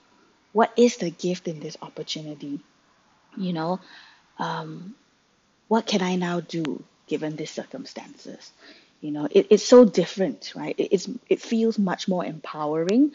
what 0.55 0.71
is 0.77 0.95
the 0.95 1.09
gift 1.09 1.49
in 1.49 1.59
this 1.59 1.75
opportunity? 1.81 2.61
You 3.35 3.51
know, 3.51 3.81
um, 4.39 4.95
what 5.67 5.85
can 5.85 6.01
I 6.01 6.15
now 6.15 6.39
do 6.39 6.81
given 7.07 7.35
these 7.35 7.51
circumstances? 7.51 8.53
You 9.01 9.11
know, 9.11 9.27
it, 9.29 9.47
it's 9.49 9.65
so 9.65 9.83
different, 9.83 10.53
right? 10.55 10.73
It, 10.77 10.93
it's 10.93 11.09
it 11.27 11.41
feels 11.41 11.77
much 11.77 12.07
more 12.07 12.23
empowering. 12.23 13.11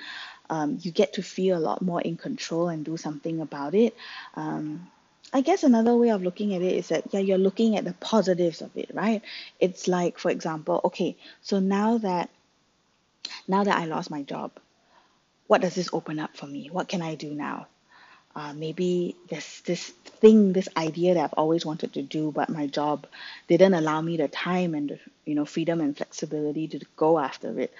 Um, 0.50 0.80
you 0.82 0.90
get 0.90 1.14
to 1.14 1.22
feel 1.22 1.56
a 1.56 1.66
lot 1.70 1.80
more 1.80 2.02
in 2.02 2.18
control 2.18 2.68
and 2.68 2.84
do 2.84 2.98
something 2.98 3.40
about 3.40 3.74
it. 3.74 3.96
Um, 4.34 4.90
I 5.32 5.40
guess 5.40 5.64
another 5.64 5.96
way 5.96 6.10
of 6.10 6.22
looking 6.22 6.54
at 6.54 6.60
it 6.60 6.74
is 6.76 6.88
that 6.88 7.04
yeah, 7.10 7.20
you're 7.20 7.38
looking 7.38 7.78
at 7.78 7.86
the 7.86 7.94
positives 7.94 8.60
of 8.60 8.76
it, 8.76 8.90
right? 8.92 9.22
It's 9.58 9.88
like, 9.88 10.18
for 10.18 10.30
example, 10.30 10.82
okay, 10.84 11.16
so 11.40 11.58
now 11.58 11.96
that 11.96 12.28
now 13.48 13.64
that 13.64 13.78
I 13.78 13.86
lost 13.86 14.10
my 14.10 14.24
job, 14.24 14.50
what 15.50 15.62
does 15.62 15.76
this 15.76 15.90
open 15.92 16.20
up 16.20 16.36
for 16.36 16.46
me? 16.46 16.70
What 16.72 16.88
can 16.88 17.02
I 17.02 17.16
do 17.16 17.34
now? 17.34 17.66
uh, 18.36 18.52
maybe 18.54 19.16
this 19.28 19.60
this 19.62 19.90
thing, 20.20 20.52
this 20.52 20.68
idea 20.76 21.14
that 21.14 21.24
I've 21.24 21.32
always 21.34 21.66
wanted 21.66 21.94
to 21.94 22.02
do, 22.02 22.30
but 22.30 22.48
my 22.48 22.66
job 22.68 23.06
didn't 23.48 23.74
allow 23.74 24.00
me 24.00 24.16
the 24.18 24.28
time 24.28 24.74
and 24.74 24.98
you 25.24 25.34
know 25.34 25.44
freedom 25.44 25.80
and 25.80 25.96
flexibility 25.96 26.68
to 26.68 26.80
go 26.96 27.18
after 27.18 27.58
it. 27.60 27.74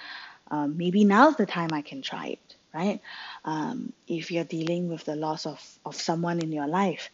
Um, 0.51 0.77
maybe 0.77 1.05
now's 1.05 1.37
the 1.37 1.47
time 1.47 1.71
I 1.73 1.83
can 1.83 2.03
try 2.03 2.27
it, 2.29 2.57
right? 2.75 3.01
Um, 3.45 3.93
if 4.09 4.33
you're 4.33 4.45
dealing 4.45 4.89
with 4.89 5.05
the 5.05 5.17
loss 5.17 5.47
of, 5.47 5.61
of 5.87 5.95
someone 5.95 6.41
in 6.41 6.53
your 6.53 6.67
life, 6.67 7.11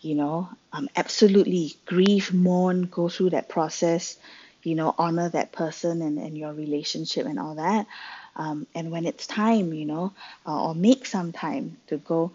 you 0.00 0.14
know, 0.14 0.48
um, 0.72 0.88
absolutely 0.96 1.74
grieve, 1.86 2.32
mourn, 2.32 2.84
go 2.84 3.10
through 3.10 3.30
that 3.30 3.50
process, 3.50 4.16
you 4.62 4.74
know, 4.74 4.94
honor 4.98 5.28
that 5.30 5.52
person 5.52 6.02
and, 6.02 6.18
and 6.18 6.38
your 6.38 6.54
relationship 6.54 7.26
and 7.26 7.38
all 7.38 7.56
that. 7.56 7.86
Um, 8.38 8.66
and 8.74 8.90
when 8.90 9.06
it's 9.06 9.26
time, 9.26 9.72
you 9.74 9.84
know, 9.84 10.12
uh, 10.46 10.68
or 10.68 10.74
make 10.74 11.06
some 11.06 11.32
time 11.32 11.78
to 11.88 11.98
go 11.98 12.32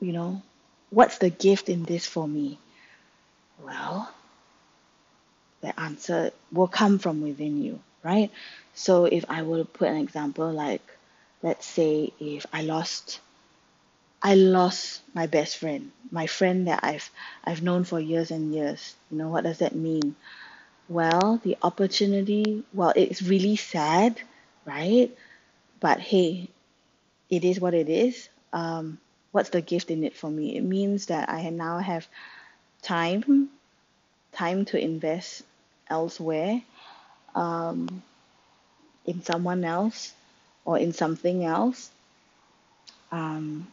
you 0.00 0.12
know, 0.12 0.42
what's 0.90 1.18
the 1.18 1.30
gift 1.30 1.68
in 1.68 1.84
this 1.84 2.06
for 2.06 2.26
me? 2.26 2.58
Well, 3.62 4.08
the 5.60 5.78
answer 5.78 6.30
will 6.50 6.66
come 6.66 6.98
from 6.98 7.20
within 7.20 7.62
you, 7.62 7.78
right? 8.02 8.30
So 8.74 9.04
if 9.04 9.24
I 9.28 9.42
were 9.42 9.58
to 9.58 9.64
put 9.66 9.88
an 9.88 9.96
example 9.98 10.50
like 10.50 10.82
let's 11.42 11.66
say 11.66 12.12
if 12.18 12.46
I 12.54 12.62
lost 12.62 13.20
I 14.22 14.34
lost 14.34 15.00
my 15.14 15.26
best 15.26 15.56
friend, 15.56 15.90
my 16.10 16.26
friend 16.26 16.66
that 16.68 16.80
I've 16.82 17.10
I've 17.44 17.62
known 17.62 17.84
for 17.84 17.98
years 17.98 18.30
and 18.30 18.52
years. 18.52 18.94
You 19.10 19.16
know, 19.16 19.30
what 19.30 19.44
does 19.44 19.58
that 19.60 19.74
mean? 19.74 20.16
Well, 20.88 21.38
the 21.44 21.56
opportunity, 21.62 22.64
well, 22.72 22.92
it's 22.96 23.22
really 23.22 23.56
sad, 23.56 24.20
right? 24.66 25.16
But 25.80 26.00
hey, 26.00 26.48
it 27.30 27.44
is 27.44 27.60
what 27.60 27.74
it 27.74 27.88
is. 27.88 28.28
Um, 28.52 28.98
what's 29.32 29.50
the 29.50 29.62
gift 29.62 29.90
in 29.90 30.04
it 30.04 30.16
for 30.16 30.30
me? 30.30 30.56
It 30.56 30.62
means 30.64 31.06
that 31.06 31.28
I 31.30 31.48
now 31.50 31.78
have 31.78 32.06
time, 32.82 33.50
time 34.32 34.64
to 34.66 34.78
invest 34.80 35.42
elsewhere, 35.88 36.62
um, 37.34 38.02
in 39.06 39.22
someone 39.22 39.64
else 39.64 40.12
or 40.64 40.78
in 40.78 40.92
something 40.92 41.44
else. 41.44 41.90
Um, 43.12 43.66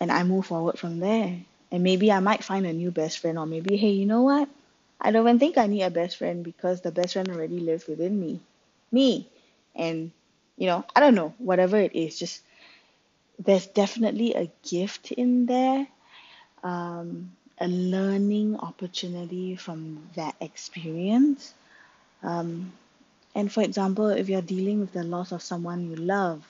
and 0.00 0.10
I 0.10 0.22
move 0.22 0.46
forward 0.46 0.78
from 0.78 1.00
there. 1.00 1.36
And 1.70 1.82
maybe 1.82 2.10
I 2.10 2.20
might 2.20 2.44
find 2.44 2.66
a 2.66 2.72
new 2.72 2.90
best 2.90 3.18
friend, 3.18 3.38
or 3.38 3.46
maybe, 3.46 3.76
hey, 3.76 3.90
you 3.90 4.06
know 4.06 4.22
what? 4.22 4.48
I 5.00 5.10
don't 5.10 5.26
even 5.26 5.38
think 5.38 5.58
I 5.58 5.66
need 5.66 5.82
a 5.82 5.90
best 5.90 6.16
friend 6.16 6.42
because 6.44 6.80
the 6.80 6.90
best 6.90 7.12
friend 7.12 7.30
already 7.30 7.60
lives 7.60 7.86
within 7.86 8.18
me. 8.18 8.40
Me. 8.90 9.26
And, 9.78 10.10
you 10.58 10.66
know, 10.66 10.84
I 10.94 11.00
don't 11.00 11.14
know, 11.14 11.34
whatever 11.38 11.78
it 11.78 11.94
is, 11.94 12.18
just 12.18 12.42
there's 13.38 13.66
definitely 13.68 14.34
a 14.34 14.50
gift 14.68 15.12
in 15.12 15.46
there, 15.46 15.86
um, 16.64 17.32
a 17.60 17.68
learning 17.68 18.56
opportunity 18.58 19.56
from 19.56 20.08
that 20.16 20.34
experience. 20.40 21.54
Um, 22.22 22.72
and 23.34 23.52
for 23.52 23.62
example, 23.62 24.08
if 24.08 24.28
you're 24.28 24.42
dealing 24.42 24.80
with 24.80 24.92
the 24.92 25.04
loss 25.04 25.32
of 25.32 25.42
someone 25.42 25.90
you 25.90 25.96
love, 25.96 26.44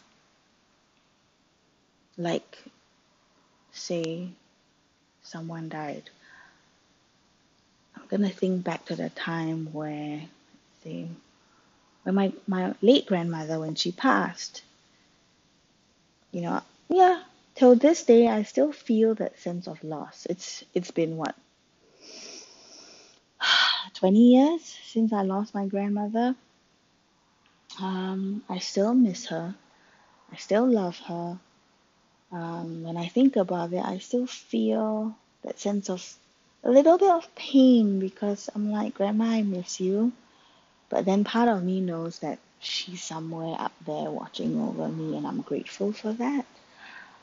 like, 2.17 2.59
say, 3.73 4.29
someone 5.23 5.69
died, 5.69 6.11
I'm 7.97 8.07
gonna 8.09 8.31
think 8.31 8.65
back 8.65 8.87
to 8.87 8.97
the 8.97 9.11
time 9.11 9.73
where, 9.73 10.23
say, 10.83 11.09
when 12.09 12.15
my, 12.15 12.33
my 12.47 12.75
late 12.81 13.07
grandmother, 13.07 13.61
when 13.61 13.75
she 13.75 13.93
passed, 13.93 14.63
you 16.33 16.41
know, 16.41 16.63
yeah, 16.89 17.23
till 17.55 17.75
this 17.75 18.05
day, 18.05 18.29
I 18.29 18.45
still 18.45 18.73
feel 18.73 19.15
that 19.17 19.39
sense 19.39 19.67
of 19.69 19.83
loss. 19.85 20.27
It's 20.31 20.65
it's 20.75 20.91
been 20.91 21.17
what 21.17 21.35
20 23.95 24.19
years 24.19 24.79
since 24.87 25.13
I 25.13 25.23
lost 25.23 25.55
my 25.55 25.67
grandmother. 25.67 26.35
Um, 27.81 28.43
I 28.49 28.59
still 28.59 28.95
miss 28.95 29.27
her. 29.27 29.55
I 30.33 30.37
still 30.37 30.67
love 30.67 30.99
her. 31.01 31.39
Um, 32.33 32.83
when 32.85 32.97
I 32.97 33.09
think 33.09 33.37
about 33.37 33.73
it, 33.73 33.85
I 33.85 33.99
still 33.99 34.27
feel 34.27 35.15
that 35.43 35.59
sense 35.59 35.89
of 35.91 36.03
a 36.65 36.71
little 36.71 36.99
bit 36.99 37.11
of 37.11 37.35
pain 37.35 38.01
because 38.01 38.49
I'm 38.55 38.71
like, 38.73 38.95
Grandma, 38.95 39.25
I 39.27 39.43
miss 39.43 39.81
you. 39.81 40.13
But 40.89 41.05
then 41.05 41.25
part 41.25 41.49
of 41.49 41.63
me 41.63 41.81
knows 41.81 42.21
that 42.21 42.39
she's 42.61 43.03
somewhere 43.03 43.57
up 43.59 43.73
there 43.87 44.11
watching 44.11 44.61
over 44.61 44.89
me, 44.89 45.17
and 45.17 45.27
I'm 45.27 45.43
grateful 45.43 45.93
for 45.93 46.13
that. 46.15 46.47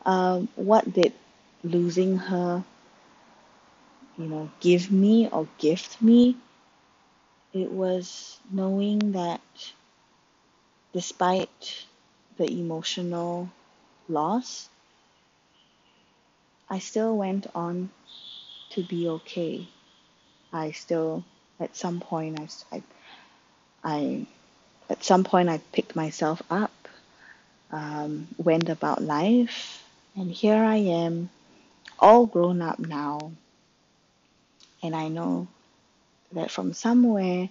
Um, 0.06 0.50
what 0.56 0.92
did 0.94 1.14
losing 1.64 2.18
her, 2.18 2.64
you 4.18 4.26
know, 4.28 4.50
give 4.60 4.92
me 4.92 5.28
or 5.30 5.48
gift 5.58 6.02
me? 6.02 6.38
It 7.54 7.72
was 7.72 8.38
knowing 8.52 9.14
that 9.14 9.42
despite 10.94 11.86
the 12.38 12.50
emotional 12.52 13.50
loss, 14.10 14.70
I 16.70 16.80
still 16.80 17.16
went 17.18 17.48
on 17.56 17.90
to 18.72 18.84
be 18.84 19.08
okay. 19.10 19.68
I 20.54 20.72
still, 20.72 21.24
at 21.60 21.76
some 21.76 22.00
point, 22.00 22.40
I, 22.40 22.78
I, 22.78 22.84
I 23.86 24.26
at 24.90 25.04
some 25.04 25.24
point, 25.24 25.50
I 25.50 25.60
picked 25.72 25.96
myself 25.96 26.42
up, 26.50 26.72
um, 27.72 28.28
went 28.38 28.70
about 28.70 29.02
life, 29.02 29.84
and 30.16 30.32
here 30.32 30.64
I 30.64 30.76
am, 30.76 31.30
all 32.00 32.26
grown 32.26 32.62
up 32.62 32.80
now. 32.80 33.32
And 34.84 34.96
I 34.96 35.08
know 35.08 35.48
that 36.34 36.52
from 36.52 36.74
somewhere, 36.74 37.50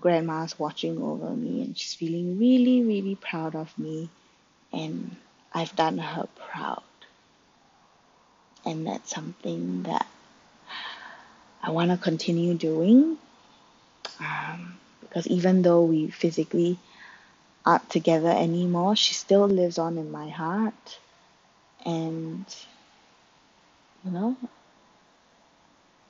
grandma's 0.00 0.58
watching 0.58 1.00
over 1.00 1.30
me 1.30 1.62
and 1.62 1.78
she's 1.78 1.94
feeling 1.94 2.38
really, 2.38 2.82
really 2.82 3.14
proud 3.14 3.54
of 3.54 3.76
me. 3.78 4.10
And 4.72 5.14
I've 5.54 5.74
done 5.76 5.98
her 5.98 6.26
proud. 6.50 6.82
And 8.64 8.86
that's 8.86 9.10
something 9.10 9.84
that 9.84 10.06
I 11.62 11.70
want 11.70 11.92
to 11.92 11.96
continue 11.96 12.54
doing. 12.54 13.18
Um, 14.20 14.78
because 15.00 15.26
even 15.26 15.62
though 15.62 15.82
we 15.84 16.10
physically 16.10 16.78
aren't 17.64 17.88
together 17.90 18.30
anymore, 18.30 18.96
she 18.96 19.14
still 19.14 19.46
lives 19.46 19.78
on 19.78 19.98
in 19.98 20.10
my 20.10 20.28
heart. 20.28 20.98
And, 21.84 22.44
you 24.04 24.10
know, 24.10 24.36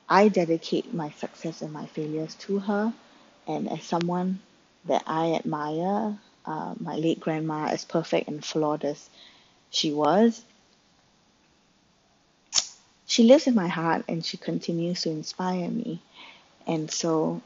I 0.09 0.27
dedicate 0.29 0.93
my 0.93 1.11
success 1.11 1.61
and 1.61 1.71
my 1.71 1.85
failures 1.87 2.35
to 2.41 2.59
her. 2.59 2.93
And 3.47 3.69
as 3.71 3.83
someone 3.83 4.39
that 4.85 5.03
I 5.07 5.33
admire, 5.33 6.17
uh, 6.45 6.75
my 6.79 6.95
late 6.95 7.19
grandma, 7.19 7.67
as 7.67 7.85
perfect 7.85 8.27
and 8.27 8.43
flawed 8.43 8.83
as 8.85 9.09
she 9.71 9.91
was, 9.93 10.43
she 13.07 13.23
lives 13.23 13.47
in 13.47 13.55
my 13.55 13.67
heart 13.67 14.05
and 14.07 14.25
she 14.25 14.37
continues 14.37 15.01
to 15.01 15.09
inspire 15.09 15.69
me. 15.69 15.99
And 16.67 16.91
so, 16.91 17.41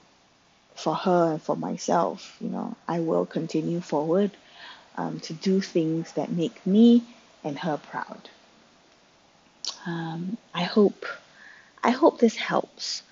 for 0.75 0.95
her 0.95 1.33
and 1.33 1.41
for 1.41 1.55
myself, 1.55 2.36
you 2.41 2.49
know, 2.49 2.75
I 2.88 2.99
will 2.99 3.25
continue 3.25 3.81
forward 3.81 4.31
um, 4.97 5.19
to 5.21 5.33
do 5.33 5.62
things 5.62 6.12
that 6.13 6.31
make 6.31 6.65
me 6.65 7.03
and 7.43 7.57
her 7.59 7.77
proud. 7.77 8.29
Um, 9.86 10.38
I 10.53 10.63
hope, 10.63 11.05
I 11.83 11.91
hope 11.91 12.19
this 12.19 12.36
helps. 12.36 13.03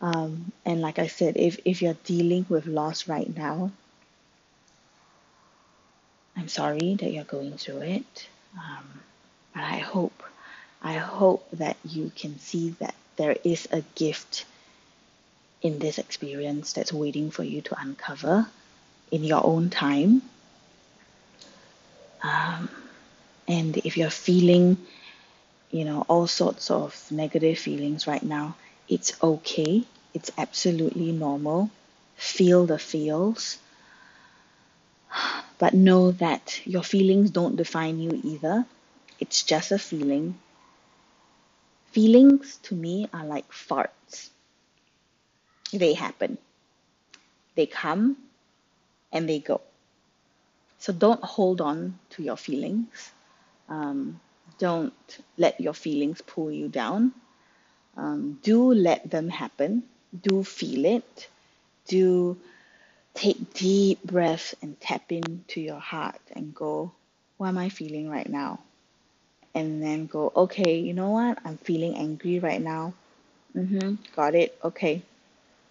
Um, 0.00 0.52
and 0.64 0.80
like 0.80 0.98
I 0.98 1.06
said, 1.06 1.36
if 1.36 1.58
if 1.64 1.80
you're 1.80 1.96
dealing 2.04 2.44
with 2.48 2.66
loss 2.66 3.08
right 3.08 3.34
now, 3.34 3.70
I'm 6.36 6.48
sorry 6.48 6.96
that 6.96 7.10
you're 7.10 7.24
going 7.24 7.56
through 7.56 7.80
it. 7.80 8.28
Um, 8.54 9.00
but 9.54 9.62
I 9.62 9.78
hope 9.78 10.22
I 10.82 10.94
hope 10.94 11.48
that 11.52 11.76
you 11.84 12.12
can 12.14 12.38
see 12.38 12.70
that 12.80 12.94
there 13.16 13.36
is 13.42 13.66
a 13.72 13.82
gift 13.94 14.44
in 15.62 15.78
this 15.78 15.98
experience 15.98 16.72
that's 16.72 16.92
waiting 16.92 17.30
for 17.30 17.42
you 17.42 17.60
to 17.62 17.80
uncover 17.80 18.46
in 19.10 19.24
your 19.24 19.44
own 19.44 19.70
time. 19.70 20.22
Um, 22.22 22.68
and 23.48 23.76
if 23.78 23.96
you're 23.96 24.10
feeling, 24.10 24.76
you 25.70 25.84
know, 25.84 26.04
all 26.08 26.26
sorts 26.26 26.70
of 26.70 27.00
negative 27.10 27.58
feelings 27.58 28.06
right 28.06 28.22
now, 28.22 28.56
it's 28.88 29.12
okay. 29.22 29.84
It's 30.14 30.30
absolutely 30.36 31.12
normal. 31.12 31.70
Feel 32.16 32.66
the 32.66 32.78
feels. 32.78 33.58
But 35.58 35.74
know 35.74 36.10
that 36.12 36.60
your 36.66 36.82
feelings 36.82 37.30
don't 37.30 37.56
define 37.56 37.98
you 37.98 38.20
either. 38.22 38.66
It's 39.18 39.42
just 39.42 39.72
a 39.72 39.78
feeling. 39.78 40.38
Feelings 41.92 42.58
to 42.64 42.74
me 42.74 43.08
are 43.12 43.24
like 43.24 43.50
farts. 43.50 44.28
They 45.72 45.94
happen. 45.94 46.38
They 47.54 47.66
come 47.66 48.16
and 49.12 49.28
they 49.28 49.38
go. 49.40 49.60
So 50.78 50.92
don't 50.92 51.22
hold 51.22 51.60
on 51.60 51.98
to 52.10 52.22
your 52.22 52.36
feelings. 52.36 53.12
Um, 53.68 54.20
don't 54.58 54.94
let 55.36 55.60
your 55.60 55.74
feelings 55.74 56.22
pull 56.22 56.50
you 56.50 56.68
down. 56.68 57.12
Um, 57.96 58.38
do 58.42 58.72
let 58.72 59.10
them 59.10 59.28
happen. 59.28 59.84
Do 60.22 60.44
feel 60.44 60.84
it. 60.84 61.28
Do 61.86 62.36
take 63.14 63.54
deep 63.54 64.02
breaths 64.04 64.54
and 64.62 64.78
tap 64.80 65.10
into 65.10 65.60
your 65.60 65.80
heart 65.80 66.20
and 66.32 66.54
go, 66.54 66.92
what 67.38 67.48
am 67.48 67.58
I 67.58 67.70
feeling 67.70 68.08
right 68.10 68.28
now? 68.28 68.60
and 69.56 69.82
then 69.82 70.06
go, 70.06 70.30
okay, 70.36 70.78
you 70.78 70.92
know 70.92 71.10
what? 71.12 71.38
I'm 71.42 71.56
feeling 71.56 71.96
angry 71.96 72.38
right 72.38 72.60
now. 72.60 72.92
Mm-hmm. 73.56 73.94
Got 74.14 74.34
it. 74.34 74.58
Okay. 74.62 75.02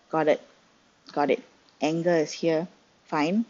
Got 0.10 0.28
it. 0.28 0.41
Got 1.12 1.32
it. 1.32 1.44
Anger 1.82 2.15
is 2.15 2.32
here. 2.32 2.68
Fine. 3.06 3.46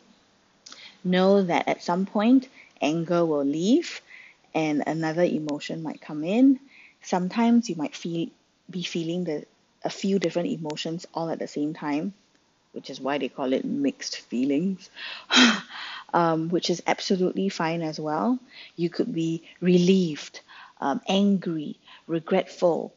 Know 1.04 1.44
that 1.44 1.68
at 1.68 1.84
some 1.84 2.06
point, 2.06 2.48
anger 2.82 3.26
will 3.26 3.46
leave 3.46 4.02
and 4.54 4.84
another 4.88 5.24
emotion 5.24 5.84
might 5.84 6.02
come 6.02 6.24
in. 6.24 6.60
Sometimes 7.02 7.70
you 7.70 7.76
might 7.76 7.96
feel 7.96 8.30
be 8.70 8.84
feeling 8.84 9.24
the 9.26 9.46
a 9.84 9.90
few 9.90 10.18
different 10.18 10.50
emotions 10.50 11.06
all 11.14 11.30
at 11.30 11.38
the 11.38 11.48
same 11.48 11.74
time, 11.76 12.14
which 12.72 12.90
is 12.90 13.00
why 13.00 13.20
they 13.20 13.30
call 13.30 13.54
it 13.54 13.64
mixed 13.64 14.18
feelings. 14.22 14.90
um, 16.14 16.50
which 16.50 16.70
is 16.70 16.82
absolutely 16.88 17.50
fine 17.50 17.82
as 17.82 18.00
well. 18.00 18.40
You 18.78 18.90
could 18.90 19.14
be 19.14 19.44
relieved, 19.60 20.40
um, 20.80 21.02
angry, 21.08 21.78
regretful, 22.08 22.94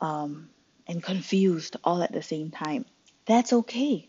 um, 0.00 0.50
and 0.86 1.02
confused 1.02 1.76
all 1.84 2.02
at 2.02 2.12
the 2.12 2.22
same 2.22 2.50
time. 2.50 2.84
That's 3.26 3.52
okay. 3.52 4.08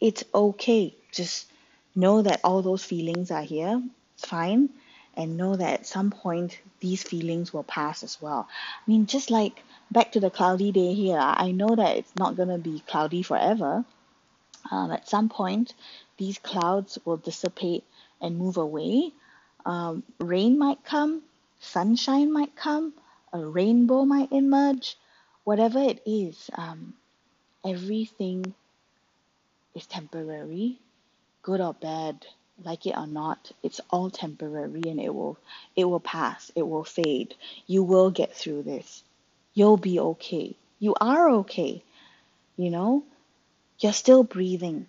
It's 0.00 0.24
okay. 0.34 0.94
Just 1.12 1.46
know 1.94 2.22
that 2.22 2.40
all 2.44 2.62
those 2.62 2.84
feelings 2.84 3.30
are 3.30 3.42
here. 3.42 3.82
It's 4.14 4.26
fine. 4.26 4.70
And 5.16 5.36
know 5.36 5.56
that 5.56 5.80
at 5.80 5.86
some 5.86 6.10
point 6.10 6.58
these 6.80 7.02
feelings 7.02 7.52
will 7.52 7.64
pass 7.64 8.02
as 8.02 8.20
well. 8.22 8.48
I 8.50 8.90
mean, 8.90 9.06
just 9.06 9.30
like 9.30 9.62
back 9.90 10.12
to 10.12 10.20
the 10.20 10.30
cloudy 10.30 10.72
day 10.72 10.94
here, 10.94 11.18
I 11.18 11.50
know 11.50 11.74
that 11.74 11.96
it's 11.96 12.12
not 12.16 12.36
going 12.36 12.48
to 12.48 12.58
be 12.58 12.82
cloudy 12.86 13.22
forever. 13.22 13.84
Um, 14.70 14.92
at 14.92 15.08
some 15.08 15.28
point, 15.28 15.74
these 16.16 16.38
clouds 16.38 16.98
will 17.04 17.16
dissipate 17.16 17.84
and 18.20 18.38
move 18.38 18.56
away. 18.56 19.12
Um, 19.66 20.02
rain 20.18 20.58
might 20.58 20.84
come, 20.84 21.22
sunshine 21.60 22.32
might 22.32 22.54
come, 22.56 22.94
a 23.32 23.44
rainbow 23.44 24.04
might 24.04 24.32
emerge, 24.32 24.96
whatever 25.50 25.80
it 25.80 26.00
is, 26.06 26.48
um, 26.54 26.94
everything 27.66 28.54
is 29.74 29.84
temporary, 29.86 30.78
good 31.42 31.60
or 31.60 31.74
bad, 31.74 32.24
like 32.64 32.86
it 32.86 32.96
or 32.96 33.08
not, 33.08 33.50
it's 33.64 33.80
all 33.90 34.10
temporary 34.10 34.82
and 34.86 35.00
it 35.00 35.12
will 35.12 35.36
it 35.74 35.86
will 35.86 35.98
pass, 35.98 36.52
it 36.54 36.62
will 36.62 36.84
fade. 36.84 37.34
You 37.66 37.82
will 37.82 38.10
get 38.12 38.32
through 38.36 38.62
this. 38.62 39.02
You'll 39.52 39.76
be 39.90 39.98
okay. 39.98 40.54
You 40.78 40.94
are 41.00 41.30
okay. 41.42 41.82
You 42.56 42.70
know, 42.70 43.02
you're 43.80 44.00
still 44.04 44.22
breathing 44.22 44.86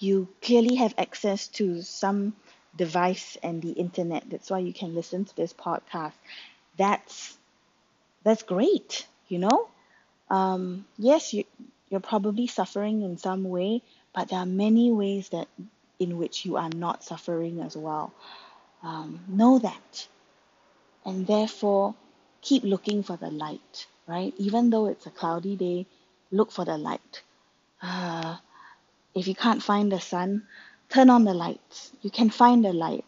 you 0.00 0.28
clearly 0.42 0.76
have 0.76 0.94
access 0.98 1.48
to 1.48 1.82
some 1.82 2.34
device 2.76 3.36
and 3.42 3.62
the 3.62 3.72
internet. 3.72 4.24
That's 4.30 4.50
why 4.50 4.60
you 4.60 4.72
can 4.72 4.94
listen 4.94 5.24
to 5.26 5.36
this 5.36 5.52
podcast. 5.52 6.14
That's 6.78 7.36
that's 8.24 8.42
great, 8.42 9.06
you 9.28 9.38
know. 9.38 9.68
Um, 10.28 10.86
yes, 10.98 11.32
you 11.34 11.44
you're 11.88 12.00
probably 12.00 12.46
suffering 12.46 13.02
in 13.02 13.18
some 13.18 13.44
way, 13.44 13.82
but 14.14 14.28
there 14.28 14.38
are 14.38 14.46
many 14.46 14.92
ways 14.92 15.30
that 15.30 15.48
in 15.98 16.16
which 16.18 16.44
you 16.44 16.56
are 16.56 16.70
not 16.70 17.02
suffering 17.02 17.60
as 17.60 17.76
well. 17.76 18.12
Um, 18.82 19.20
know 19.28 19.58
that, 19.58 20.06
and 21.04 21.26
therefore 21.26 21.94
keep 22.42 22.62
looking 22.64 23.02
for 23.02 23.16
the 23.16 23.30
light. 23.30 23.86
Right, 24.06 24.34
even 24.38 24.70
though 24.70 24.86
it's 24.86 25.06
a 25.06 25.10
cloudy 25.10 25.56
day, 25.56 25.86
look 26.32 26.50
for 26.50 26.64
the 26.64 26.76
light. 26.76 27.22
Uh, 27.80 28.36
if 29.14 29.28
you 29.28 29.34
can't 29.34 29.62
find 29.62 29.90
the 29.90 30.00
sun, 30.00 30.46
turn 30.88 31.10
on 31.10 31.24
the 31.24 31.34
lights. 31.34 31.92
You 32.02 32.10
can 32.10 32.30
find 32.30 32.64
the 32.64 32.72
light. 32.72 33.04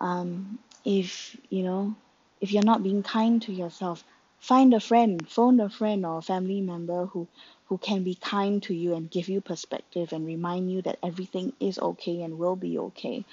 Um, 0.00 0.58
if 0.84 1.36
you 1.50 1.62
know, 1.64 1.94
if 2.40 2.52
you're 2.52 2.64
not 2.64 2.82
being 2.82 3.02
kind 3.02 3.42
to 3.42 3.52
yourself, 3.52 4.04
Find 4.40 4.72
a 4.72 4.80
friend, 4.80 5.28
phone 5.28 5.60
a 5.60 5.68
friend 5.68 6.06
or 6.06 6.18
a 6.18 6.22
family 6.22 6.60
member 6.60 7.06
who, 7.06 7.26
who 7.66 7.78
can 7.78 8.02
be 8.02 8.14
kind 8.14 8.62
to 8.64 8.74
you 8.74 8.94
and 8.94 9.10
give 9.10 9.28
you 9.28 9.40
perspective 9.40 10.12
and 10.12 10.26
remind 10.26 10.70
you 10.70 10.82
that 10.82 10.98
everything 11.02 11.52
is 11.60 11.78
okay 11.78 12.22
and 12.22 12.38
will 12.38 12.56
be 12.56 12.78
okay. 12.78 13.24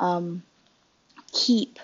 Um, 0.00 0.42
keep 1.32 1.78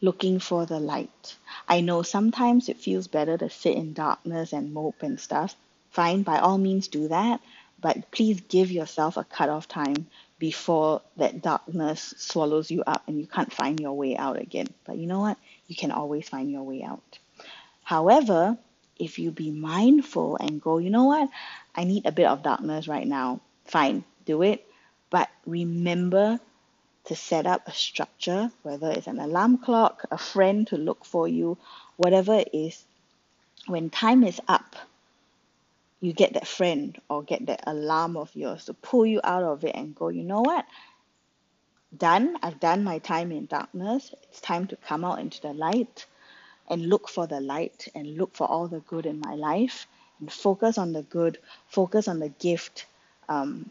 looking 0.00 0.38
for 0.38 0.66
the 0.66 0.78
light. 0.78 1.36
I 1.68 1.80
know 1.80 2.02
sometimes 2.02 2.68
it 2.68 2.78
feels 2.78 3.08
better 3.08 3.38
to 3.38 3.50
sit 3.50 3.76
in 3.76 3.92
darkness 3.92 4.52
and 4.52 4.72
mope 4.72 5.02
and 5.02 5.18
stuff. 5.18 5.56
Fine, 5.90 6.22
by 6.22 6.38
all 6.38 6.58
means 6.58 6.88
do 6.88 7.08
that, 7.08 7.40
but 7.80 8.10
please 8.10 8.40
give 8.42 8.70
yourself 8.70 9.16
a 9.16 9.24
cut-off 9.24 9.68
time 9.68 10.06
before 10.38 11.00
that 11.16 11.42
darkness 11.42 12.14
swallows 12.18 12.70
you 12.70 12.82
up 12.86 13.02
and 13.06 13.18
you 13.18 13.26
can't 13.26 13.52
find 13.52 13.80
your 13.80 13.94
way 13.94 14.16
out 14.16 14.38
again. 14.38 14.68
But 14.84 14.96
you 14.96 15.06
know 15.06 15.20
what? 15.20 15.38
You 15.68 15.76
can 15.76 15.90
always 15.90 16.28
find 16.28 16.50
your 16.50 16.62
way 16.62 16.82
out. 16.82 17.18
However, 17.84 18.56
if 18.98 19.18
you 19.18 19.30
be 19.30 19.50
mindful 19.50 20.36
and 20.36 20.60
go, 20.60 20.78
you 20.78 20.88
know 20.88 21.04
what? 21.04 21.28
I 21.74 21.84
need 21.84 22.06
a 22.06 22.12
bit 22.12 22.26
of 22.26 22.42
darkness 22.42 22.88
right 22.88 23.06
now. 23.06 23.40
Fine, 23.66 24.04
do 24.24 24.42
it. 24.42 24.66
But 25.10 25.28
remember 25.46 26.40
to 27.04 27.14
set 27.14 27.46
up 27.46 27.68
a 27.68 27.72
structure, 27.72 28.50
whether 28.62 28.90
it's 28.90 29.06
an 29.06 29.18
alarm 29.18 29.58
clock, 29.58 30.06
a 30.10 30.16
friend 30.16 30.66
to 30.68 30.76
look 30.76 31.04
for 31.04 31.28
you, 31.28 31.58
whatever 31.96 32.34
it 32.34 32.50
is. 32.54 32.82
When 33.66 33.90
time 33.90 34.24
is 34.24 34.40
up, 34.48 34.76
you 36.00 36.14
get 36.14 36.34
that 36.34 36.46
friend 36.46 36.98
or 37.10 37.22
get 37.22 37.46
that 37.46 37.64
alarm 37.66 38.16
of 38.16 38.34
yours 38.34 38.64
to 38.66 38.74
pull 38.74 39.04
you 39.04 39.20
out 39.22 39.42
of 39.42 39.64
it 39.64 39.74
and 39.74 39.94
go, 39.94 40.08
you 40.08 40.22
know 40.22 40.40
what? 40.40 40.64
Done. 41.96 42.38
I've 42.42 42.60
done 42.60 42.82
my 42.82 42.98
time 42.98 43.30
in 43.30 43.46
darkness. 43.46 44.14
It's 44.30 44.40
time 44.40 44.66
to 44.68 44.76
come 44.76 45.04
out 45.04 45.18
into 45.18 45.40
the 45.42 45.52
light 45.52 46.06
and 46.68 46.88
look 46.88 47.08
for 47.08 47.26
the 47.26 47.40
light 47.40 47.88
and 47.94 48.16
look 48.16 48.34
for 48.34 48.46
all 48.46 48.68
the 48.68 48.80
good 48.80 49.06
in 49.06 49.20
my 49.20 49.34
life 49.34 49.86
and 50.20 50.32
focus 50.32 50.78
on 50.78 50.92
the 50.92 51.02
good, 51.02 51.38
focus 51.68 52.08
on 52.08 52.18
the 52.18 52.28
gift 52.28 52.86
um, 53.28 53.70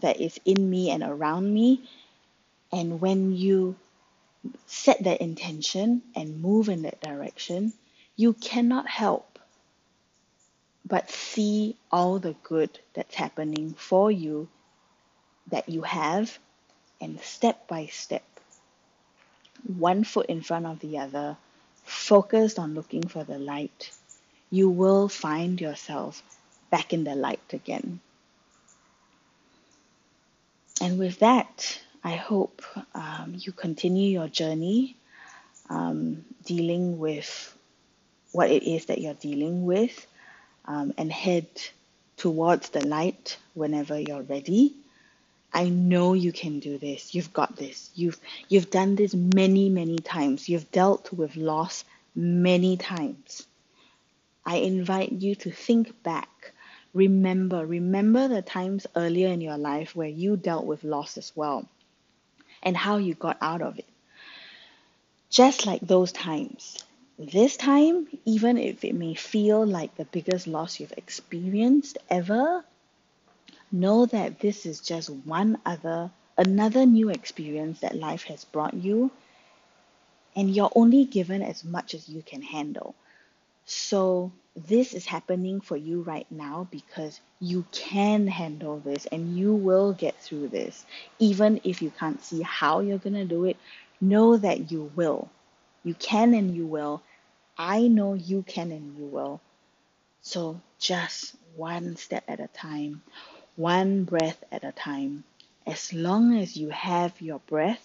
that 0.00 0.20
is 0.20 0.38
in 0.44 0.68
me 0.68 0.90
and 0.90 1.02
around 1.02 1.52
me. 1.52 1.88
And 2.72 3.00
when 3.00 3.34
you 3.34 3.76
set 4.66 5.02
that 5.04 5.20
intention 5.20 6.02
and 6.14 6.42
move 6.42 6.68
in 6.68 6.82
that 6.82 7.00
direction, 7.00 7.72
you 8.16 8.34
cannot 8.34 8.88
help 8.88 9.38
but 10.86 11.10
see 11.10 11.76
all 11.92 12.18
the 12.18 12.34
good 12.42 12.78
that's 12.94 13.14
happening 13.14 13.74
for 13.74 14.10
you 14.10 14.48
that 15.48 15.68
you 15.68 15.82
have, 15.82 16.38
and 17.00 17.20
step 17.20 17.68
by 17.68 17.86
step, 17.86 18.24
one 19.76 20.04
foot 20.04 20.26
in 20.26 20.40
front 20.42 20.66
of 20.66 20.80
the 20.80 20.98
other, 20.98 21.36
focused 21.88 22.58
on 22.58 22.74
looking 22.74 23.06
for 23.06 23.24
the 23.24 23.38
light, 23.38 23.90
you 24.50 24.68
will 24.70 25.08
find 25.08 25.60
yourself 25.60 26.22
back 26.70 26.92
in 26.92 27.04
the 27.04 27.14
light 27.14 27.52
again. 27.52 28.00
And 30.80 30.98
with 30.98 31.18
that, 31.20 31.80
I 32.04 32.14
hope 32.16 32.62
um, 32.94 33.34
you 33.36 33.52
continue 33.52 34.10
your 34.10 34.28
journey 34.28 34.96
um, 35.68 36.24
dealing 36.44 36.98
with 36.98 37.54
what 38.32 38.50
it 38.50 38.62
is 38.62 38.86
that 38.86 39.00
you're 39.00 39.14
dealing 39.14 39.64
with 39.64 40.06
um, 40.66 40.94
and 40.96 41.10
head 41.10 41.46
towards 42.16 42.68
the 42.70 42.86
light 42.86 43.36
whenever 43.54 43.98
you're 43.98 44.22
ready. 44.22 44.74
I 45.52 45.68
know 45.68 46.14
you 46.14 46.32
can 46.32 46.60
do 46.60 46.78
this. 46.78 47.14
You've 47.14 47.32
got 47.32 47.56
this. 47.56 47.90
You've 47.94 48.18
you've 48.48 48.70
done 48.70 48.96
this 48.96 49.14
many, 49.14 49.68
many 49.68 49.98
times. 49.98 50.48
You've 50.48 50.70
dealt 50.70 51.12
with 51.12 51.36
loss 51.36 51.84
many 52.14 52.76
times. 52.76 53.46
I 54.44 54.56
invite 54.56 55.12
you 55.12 55.34
to 55.36 55.50
think 55.50 56.02
back. 56.02 56.52
Remember, 56.94 57.66
remember 57.66 58.28
the 58.28 58.42
times 58.42 58.86
earlier 58.96 59.28
in 59.28 59.40
your 59.40 59.58
life 59.58 59.94
where 59.94 60.08
you 60.08 60.36
dealt 60.36 60.64
with 60.64 60.84
loss 60.84 61.18
as 61.18 61.32
well 61.36 61.68
and 62.62 62.76
how 62.76 62.96
you 62.96 63.14
got 63.14 63.36
out 63.40 63.62
of 63.62 63.78
it. 63.78 63.88
Just 65.30 65.66
like 65.66 65.82
those 65.82 66.12
times, 66.12 66.82
this 67.18 67.56
time, 67.56 68.08
even 68.24 68.56
if 68.56 68.84
it 68.84 68.94
may 68.94 69.14
feel 69.14 69.66
like 69.66 69.94
the 69.96 70.06
biggest 70.06 70.46
loss 70.46 70.80
you've 70.80 70.94
experienced 70.96 71.98
ever, 72.08 72.64
know 73.72 74.06
that 74.06 74.40
this 74.40 74.66
is 74.66 74.80
just 74.80 75.10
one 75.10 75.58
other, 75.66 76.10
another 76.36 76.86
new 76.86 77.10
experience 77.10 77.80
that 77.80 77.96
life 77.96 78.24
has 78.24 78.44
brought 78.44 78.74
you, 78.74 79.10
and 80.36 80.54
you're 80.54 80.72
only 80.74 81.04
given 81.04 81.42
as 81.42 81.64
much 81.64 81.94
as 81.94 82.08
you 82.08 82.22
can 82.22 82.42
handle. 82.42 82.94
So, 83.64 84.32
this 84.56 84.94
is 84.94 85.06
happening 85.06 85.60
for 85.60 85.76
you 85.76 86.02
right 86.02 86.26
now 86.30 86.66
because 86.70 87.20
you 87.40 87.64
can 87.70 88.26
handle 88.26 88.80
this 88.80 89.06
and 89.06 89.36
you 89.36 89.54
will 89.54 89.92
get 89.92 90.20
through 90.20 90.48
this. 90.48 90.84
Even 91.18 91.60
if 91.64 91.82
you 91.82 91.90
can't 91.90 92.22
see 92.22 92.42
how 92.42 92.80
you're 92.80 92.98
going 92.98 93.14
to 93.14 93.24
do 93.24 93.44
it, 93.44 93.56
know 94.00 94.36
that 94.36 94.72
you 94.72 94.90
will. 94.96 95.28
You 95.84 95.94
can 95.94 96.34
and 96.34 96.56
you 96.56 96.66
will. 96.66 97.02
I 97.56 97.88
know 97.88 98.14
you 98.14 98.42
can 98.42 98.72
and 98.72 98.96
you 98.98 99.04
will. 99.06 99.40
So, 100.22 100.60
just 100.78 101.34
one 101.56 101.96
step 101.96 102.24
at 102.28 102.40
a 102.40 102.48
time, 102.48 103.02
one 103.58 104.04
breath 104.04 104.42
at 104.52 104.62
a 104.62 104.70
time. 104.72 105.24
As 105.66 105.92
long 105.92 106.38
as 106.38 106.56
you 106.56 106.70
have 106.70 107.20
your 107.20 107.40
breath, 107.40 107.84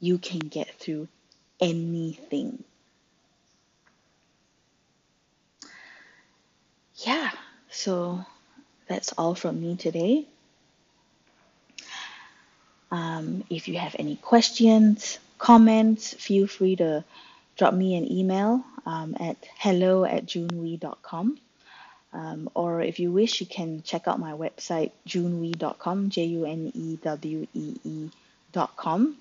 you 0.00 0.18
can 0.18 0.38
get 0.40 0.72
through 0.78 1.08
anything. 1.58 2.62
Yeah, 6.96 7.30
so 7.70 8.24
that's 8.86 9.12
all 9.16 9.34
from 9.34 9.60
me 9.60 9.76
today. 9.76 10.26
Um, 12.90 13.44
if 13.50 13.68
you 13.68 13.78
have 13.78 13.96
any 13.98 14.16
questions, 14.16 15.18
comments, 15.38 16.14
feel 16.14 16.46
free 16.46 16.76
to 16.76 17.02
drop 17.56 17.74
me 17.74 17.96
an 17.96 18.10
email 18.12 18.62
um, 18.84 19.16
at 19.18 19.36
hello 19.58 20.04
at 20.04 20.26
junewee.com. 20.26 21.38
Um, 22.16 22.48
or 22.54 22.80
if 22.80 22.98
you 22.98 23.12
wish, 23.12 23.40
you 23.40 23.46
can 23.46 23.82
check 23.82 24.08
out 24.08 24.18
my 24.18 24.32
website, 24.32 24.92
junewee.com, 25.06 26.08
J 26.08 26.24
U 26.24 26.46
N 26.46 26.72
E 26.74 26.96
W 27.02 27.46
E 27.52 27.76
E.com. 27.84 29.16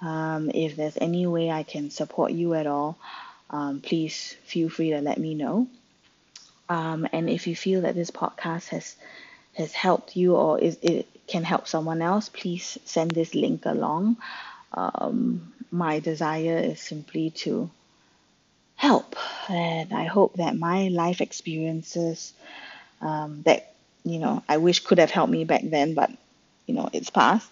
Um, 0.00 0.50
if 0.54 0.76
there's 0.76 0.96
any 1.00 1.26
way 1.26 1.50
I 1.50 1.64
can 1.64 1.90
support 1.90 2.30
you 2.30 2.54
at 2.54 2.68
all, 2.68 2.98
um, 3.50 3.80
please 3.80 4.36
feel 4.44 4.68
free 4.68 4.90
to 4.90 5.00
let 5.00 5.18
me 5.18 5.34
know. 5.34 5.66
Um, 6.68 7.08
and 7.12 7.28
if 7.28 7.48
you 7.48 7.56
feel 7.56 7.80
that 7.80 7.96
this 7.96 8.12
podcast 8.12 8.68
has 8.68 8.94
has 9.54 9.72
helped 9.72 10.14
you 10.14 10.36
or 10.36 10.60
is 10.60 10.78
it 10.82 11.08
can 11.26 11.42
help 11.42 11.66
someone 11.66 12.00
else, 12.00 12.28
please 12.28 12.78
send 12.84 13.10
this 13.10 13.34
link 13.34 13.66
along. 13.66 14.18
Um, 14.72 15.52
my 15.72 15.98
desire 15.98 16.58
is 16.58 16.80
simply 16.80 17.30
to 17.42 17.70
help, 18.76 19.16
and 19.50 19.92
I 19.92 20.04
hope 20.04 20.34
that 20.34 20.56
my 20.56 20.88
life 20.88 21.20
experiences 21.20 22.32
um, 23.00 23.42
that 23.42 23.72
you 24.04 24.18
know 24.18 24.42
I 24.48 24.58
wish 24.58 24.80
could 24.80 24.98
have 24.98 25.10
helped 25.10 25.32
me 25.32 25.44
back 25.44 25.62
then, 25.64 25.94
but 25.94 26.10
you 26.66 26.74
know 26.74 26.88
it's 26.92 27.10
past. 27.10 27.48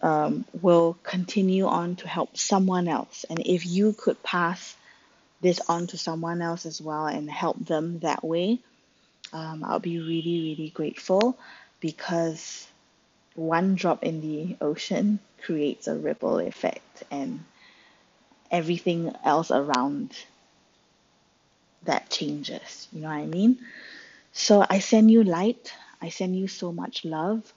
Um, 0.00 0.44
will 0.60 0.98
continue 1.04 1.66
on 1.66 1.94
to 1.96 2.08
help 2.08 2.36
someone 2.36 2.88
else, 2.88 3.24
and 3.28 3.38
if 3.40 3.66
you 3.66 3.92
could 3.92 4.22
pass 4.22 4.74
this 5.40 5.60
on 5.68 5.88
to 5.88 5.98
someone 5.98 6.40
else 6.40 6.66
as 6.66 6.80
well 6.80 7.06
and 7.06 7.30
help 7.30 7.58
them 7.64 7.98
that 8.00 8.24
way, 8.24 8.60
um, 9.32 9.64
I'll 9.64 9.80
be 9.80 9.98
really, 9.98 10.56
really 10.56 10.72
grateful 10.74 11.36
because 11.80 12.66
one 13.34 13.74
drop 13.74 14.02
in 14.04 14.20
the 14.20 14.56
ocean 14.60 15.18
creates 15.42 15.88
a 15.88 15.96
ripple 15.96 16.38
effect 16.38 17.02
and 17.10 17.44
everything 18.50 19.14
else 19.24 19.50
around 19.50 20.14
that 21.84 22.10
changes. 22.10 22.88
You 22.92 23.02
know 23.02 23.08
what 23.08 23.16
I 23.16 23.26
mean? 23.26 23.58
So 24.32 24.64
I 24.68 24.78
send 24.78 25.10
you 25.10 25.24
light. 25.24 25.72
I 26.00 26.08
send 26.08 26.36
you 26.36 26.48
so 26.48 26.72
much 26.72 27.04
love. 27.04 27.52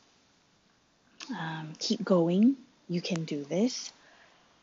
Um, 1.31 1.73
keep 1.79 2.03
going. 2.03 2.55
You 2.89 3.01
can 3.01 3.25
do 3.25 3.43
this. 3.43 3.91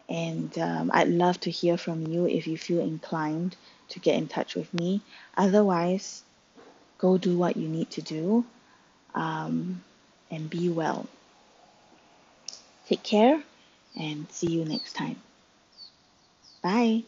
And 0.09 0.57
um, 0.59 0.91
I'd 0.93 1.09
love 1.09 1.41
to 1.41 1.51
hear 1.51 1.77
from 1.77 2.07
you 2.07 2.27
if 2.27 2.47
you 2.47 2.59
feel 2.59 2.81
inclined 2.81 3.57
to 3.91 4.01
get 4.01 4.17
in 4.17 4.29
touch 4.29 4.55
with 4.55 4.73
me. 4.75 5.01
Otherwise, 5.37 6.23
go 6.99 7.19
do 7.19 7.37
what 7.37 7.57
you 7.57 7.69
need 7.69 7.91
to 7.91 8.03
do 8.03 8.45
um, 9.15 9.83
and 10.31 10.49
be 10.51 10.69
well. 10.69 11.07
Take 12.87 13.03
care 13.03 13.43
and 13.99 14.31
see 14.31 14.49
you 14.49 14.65
next 14.65 14.95
time. 14.95 15.17
Bye. 16.63 17.05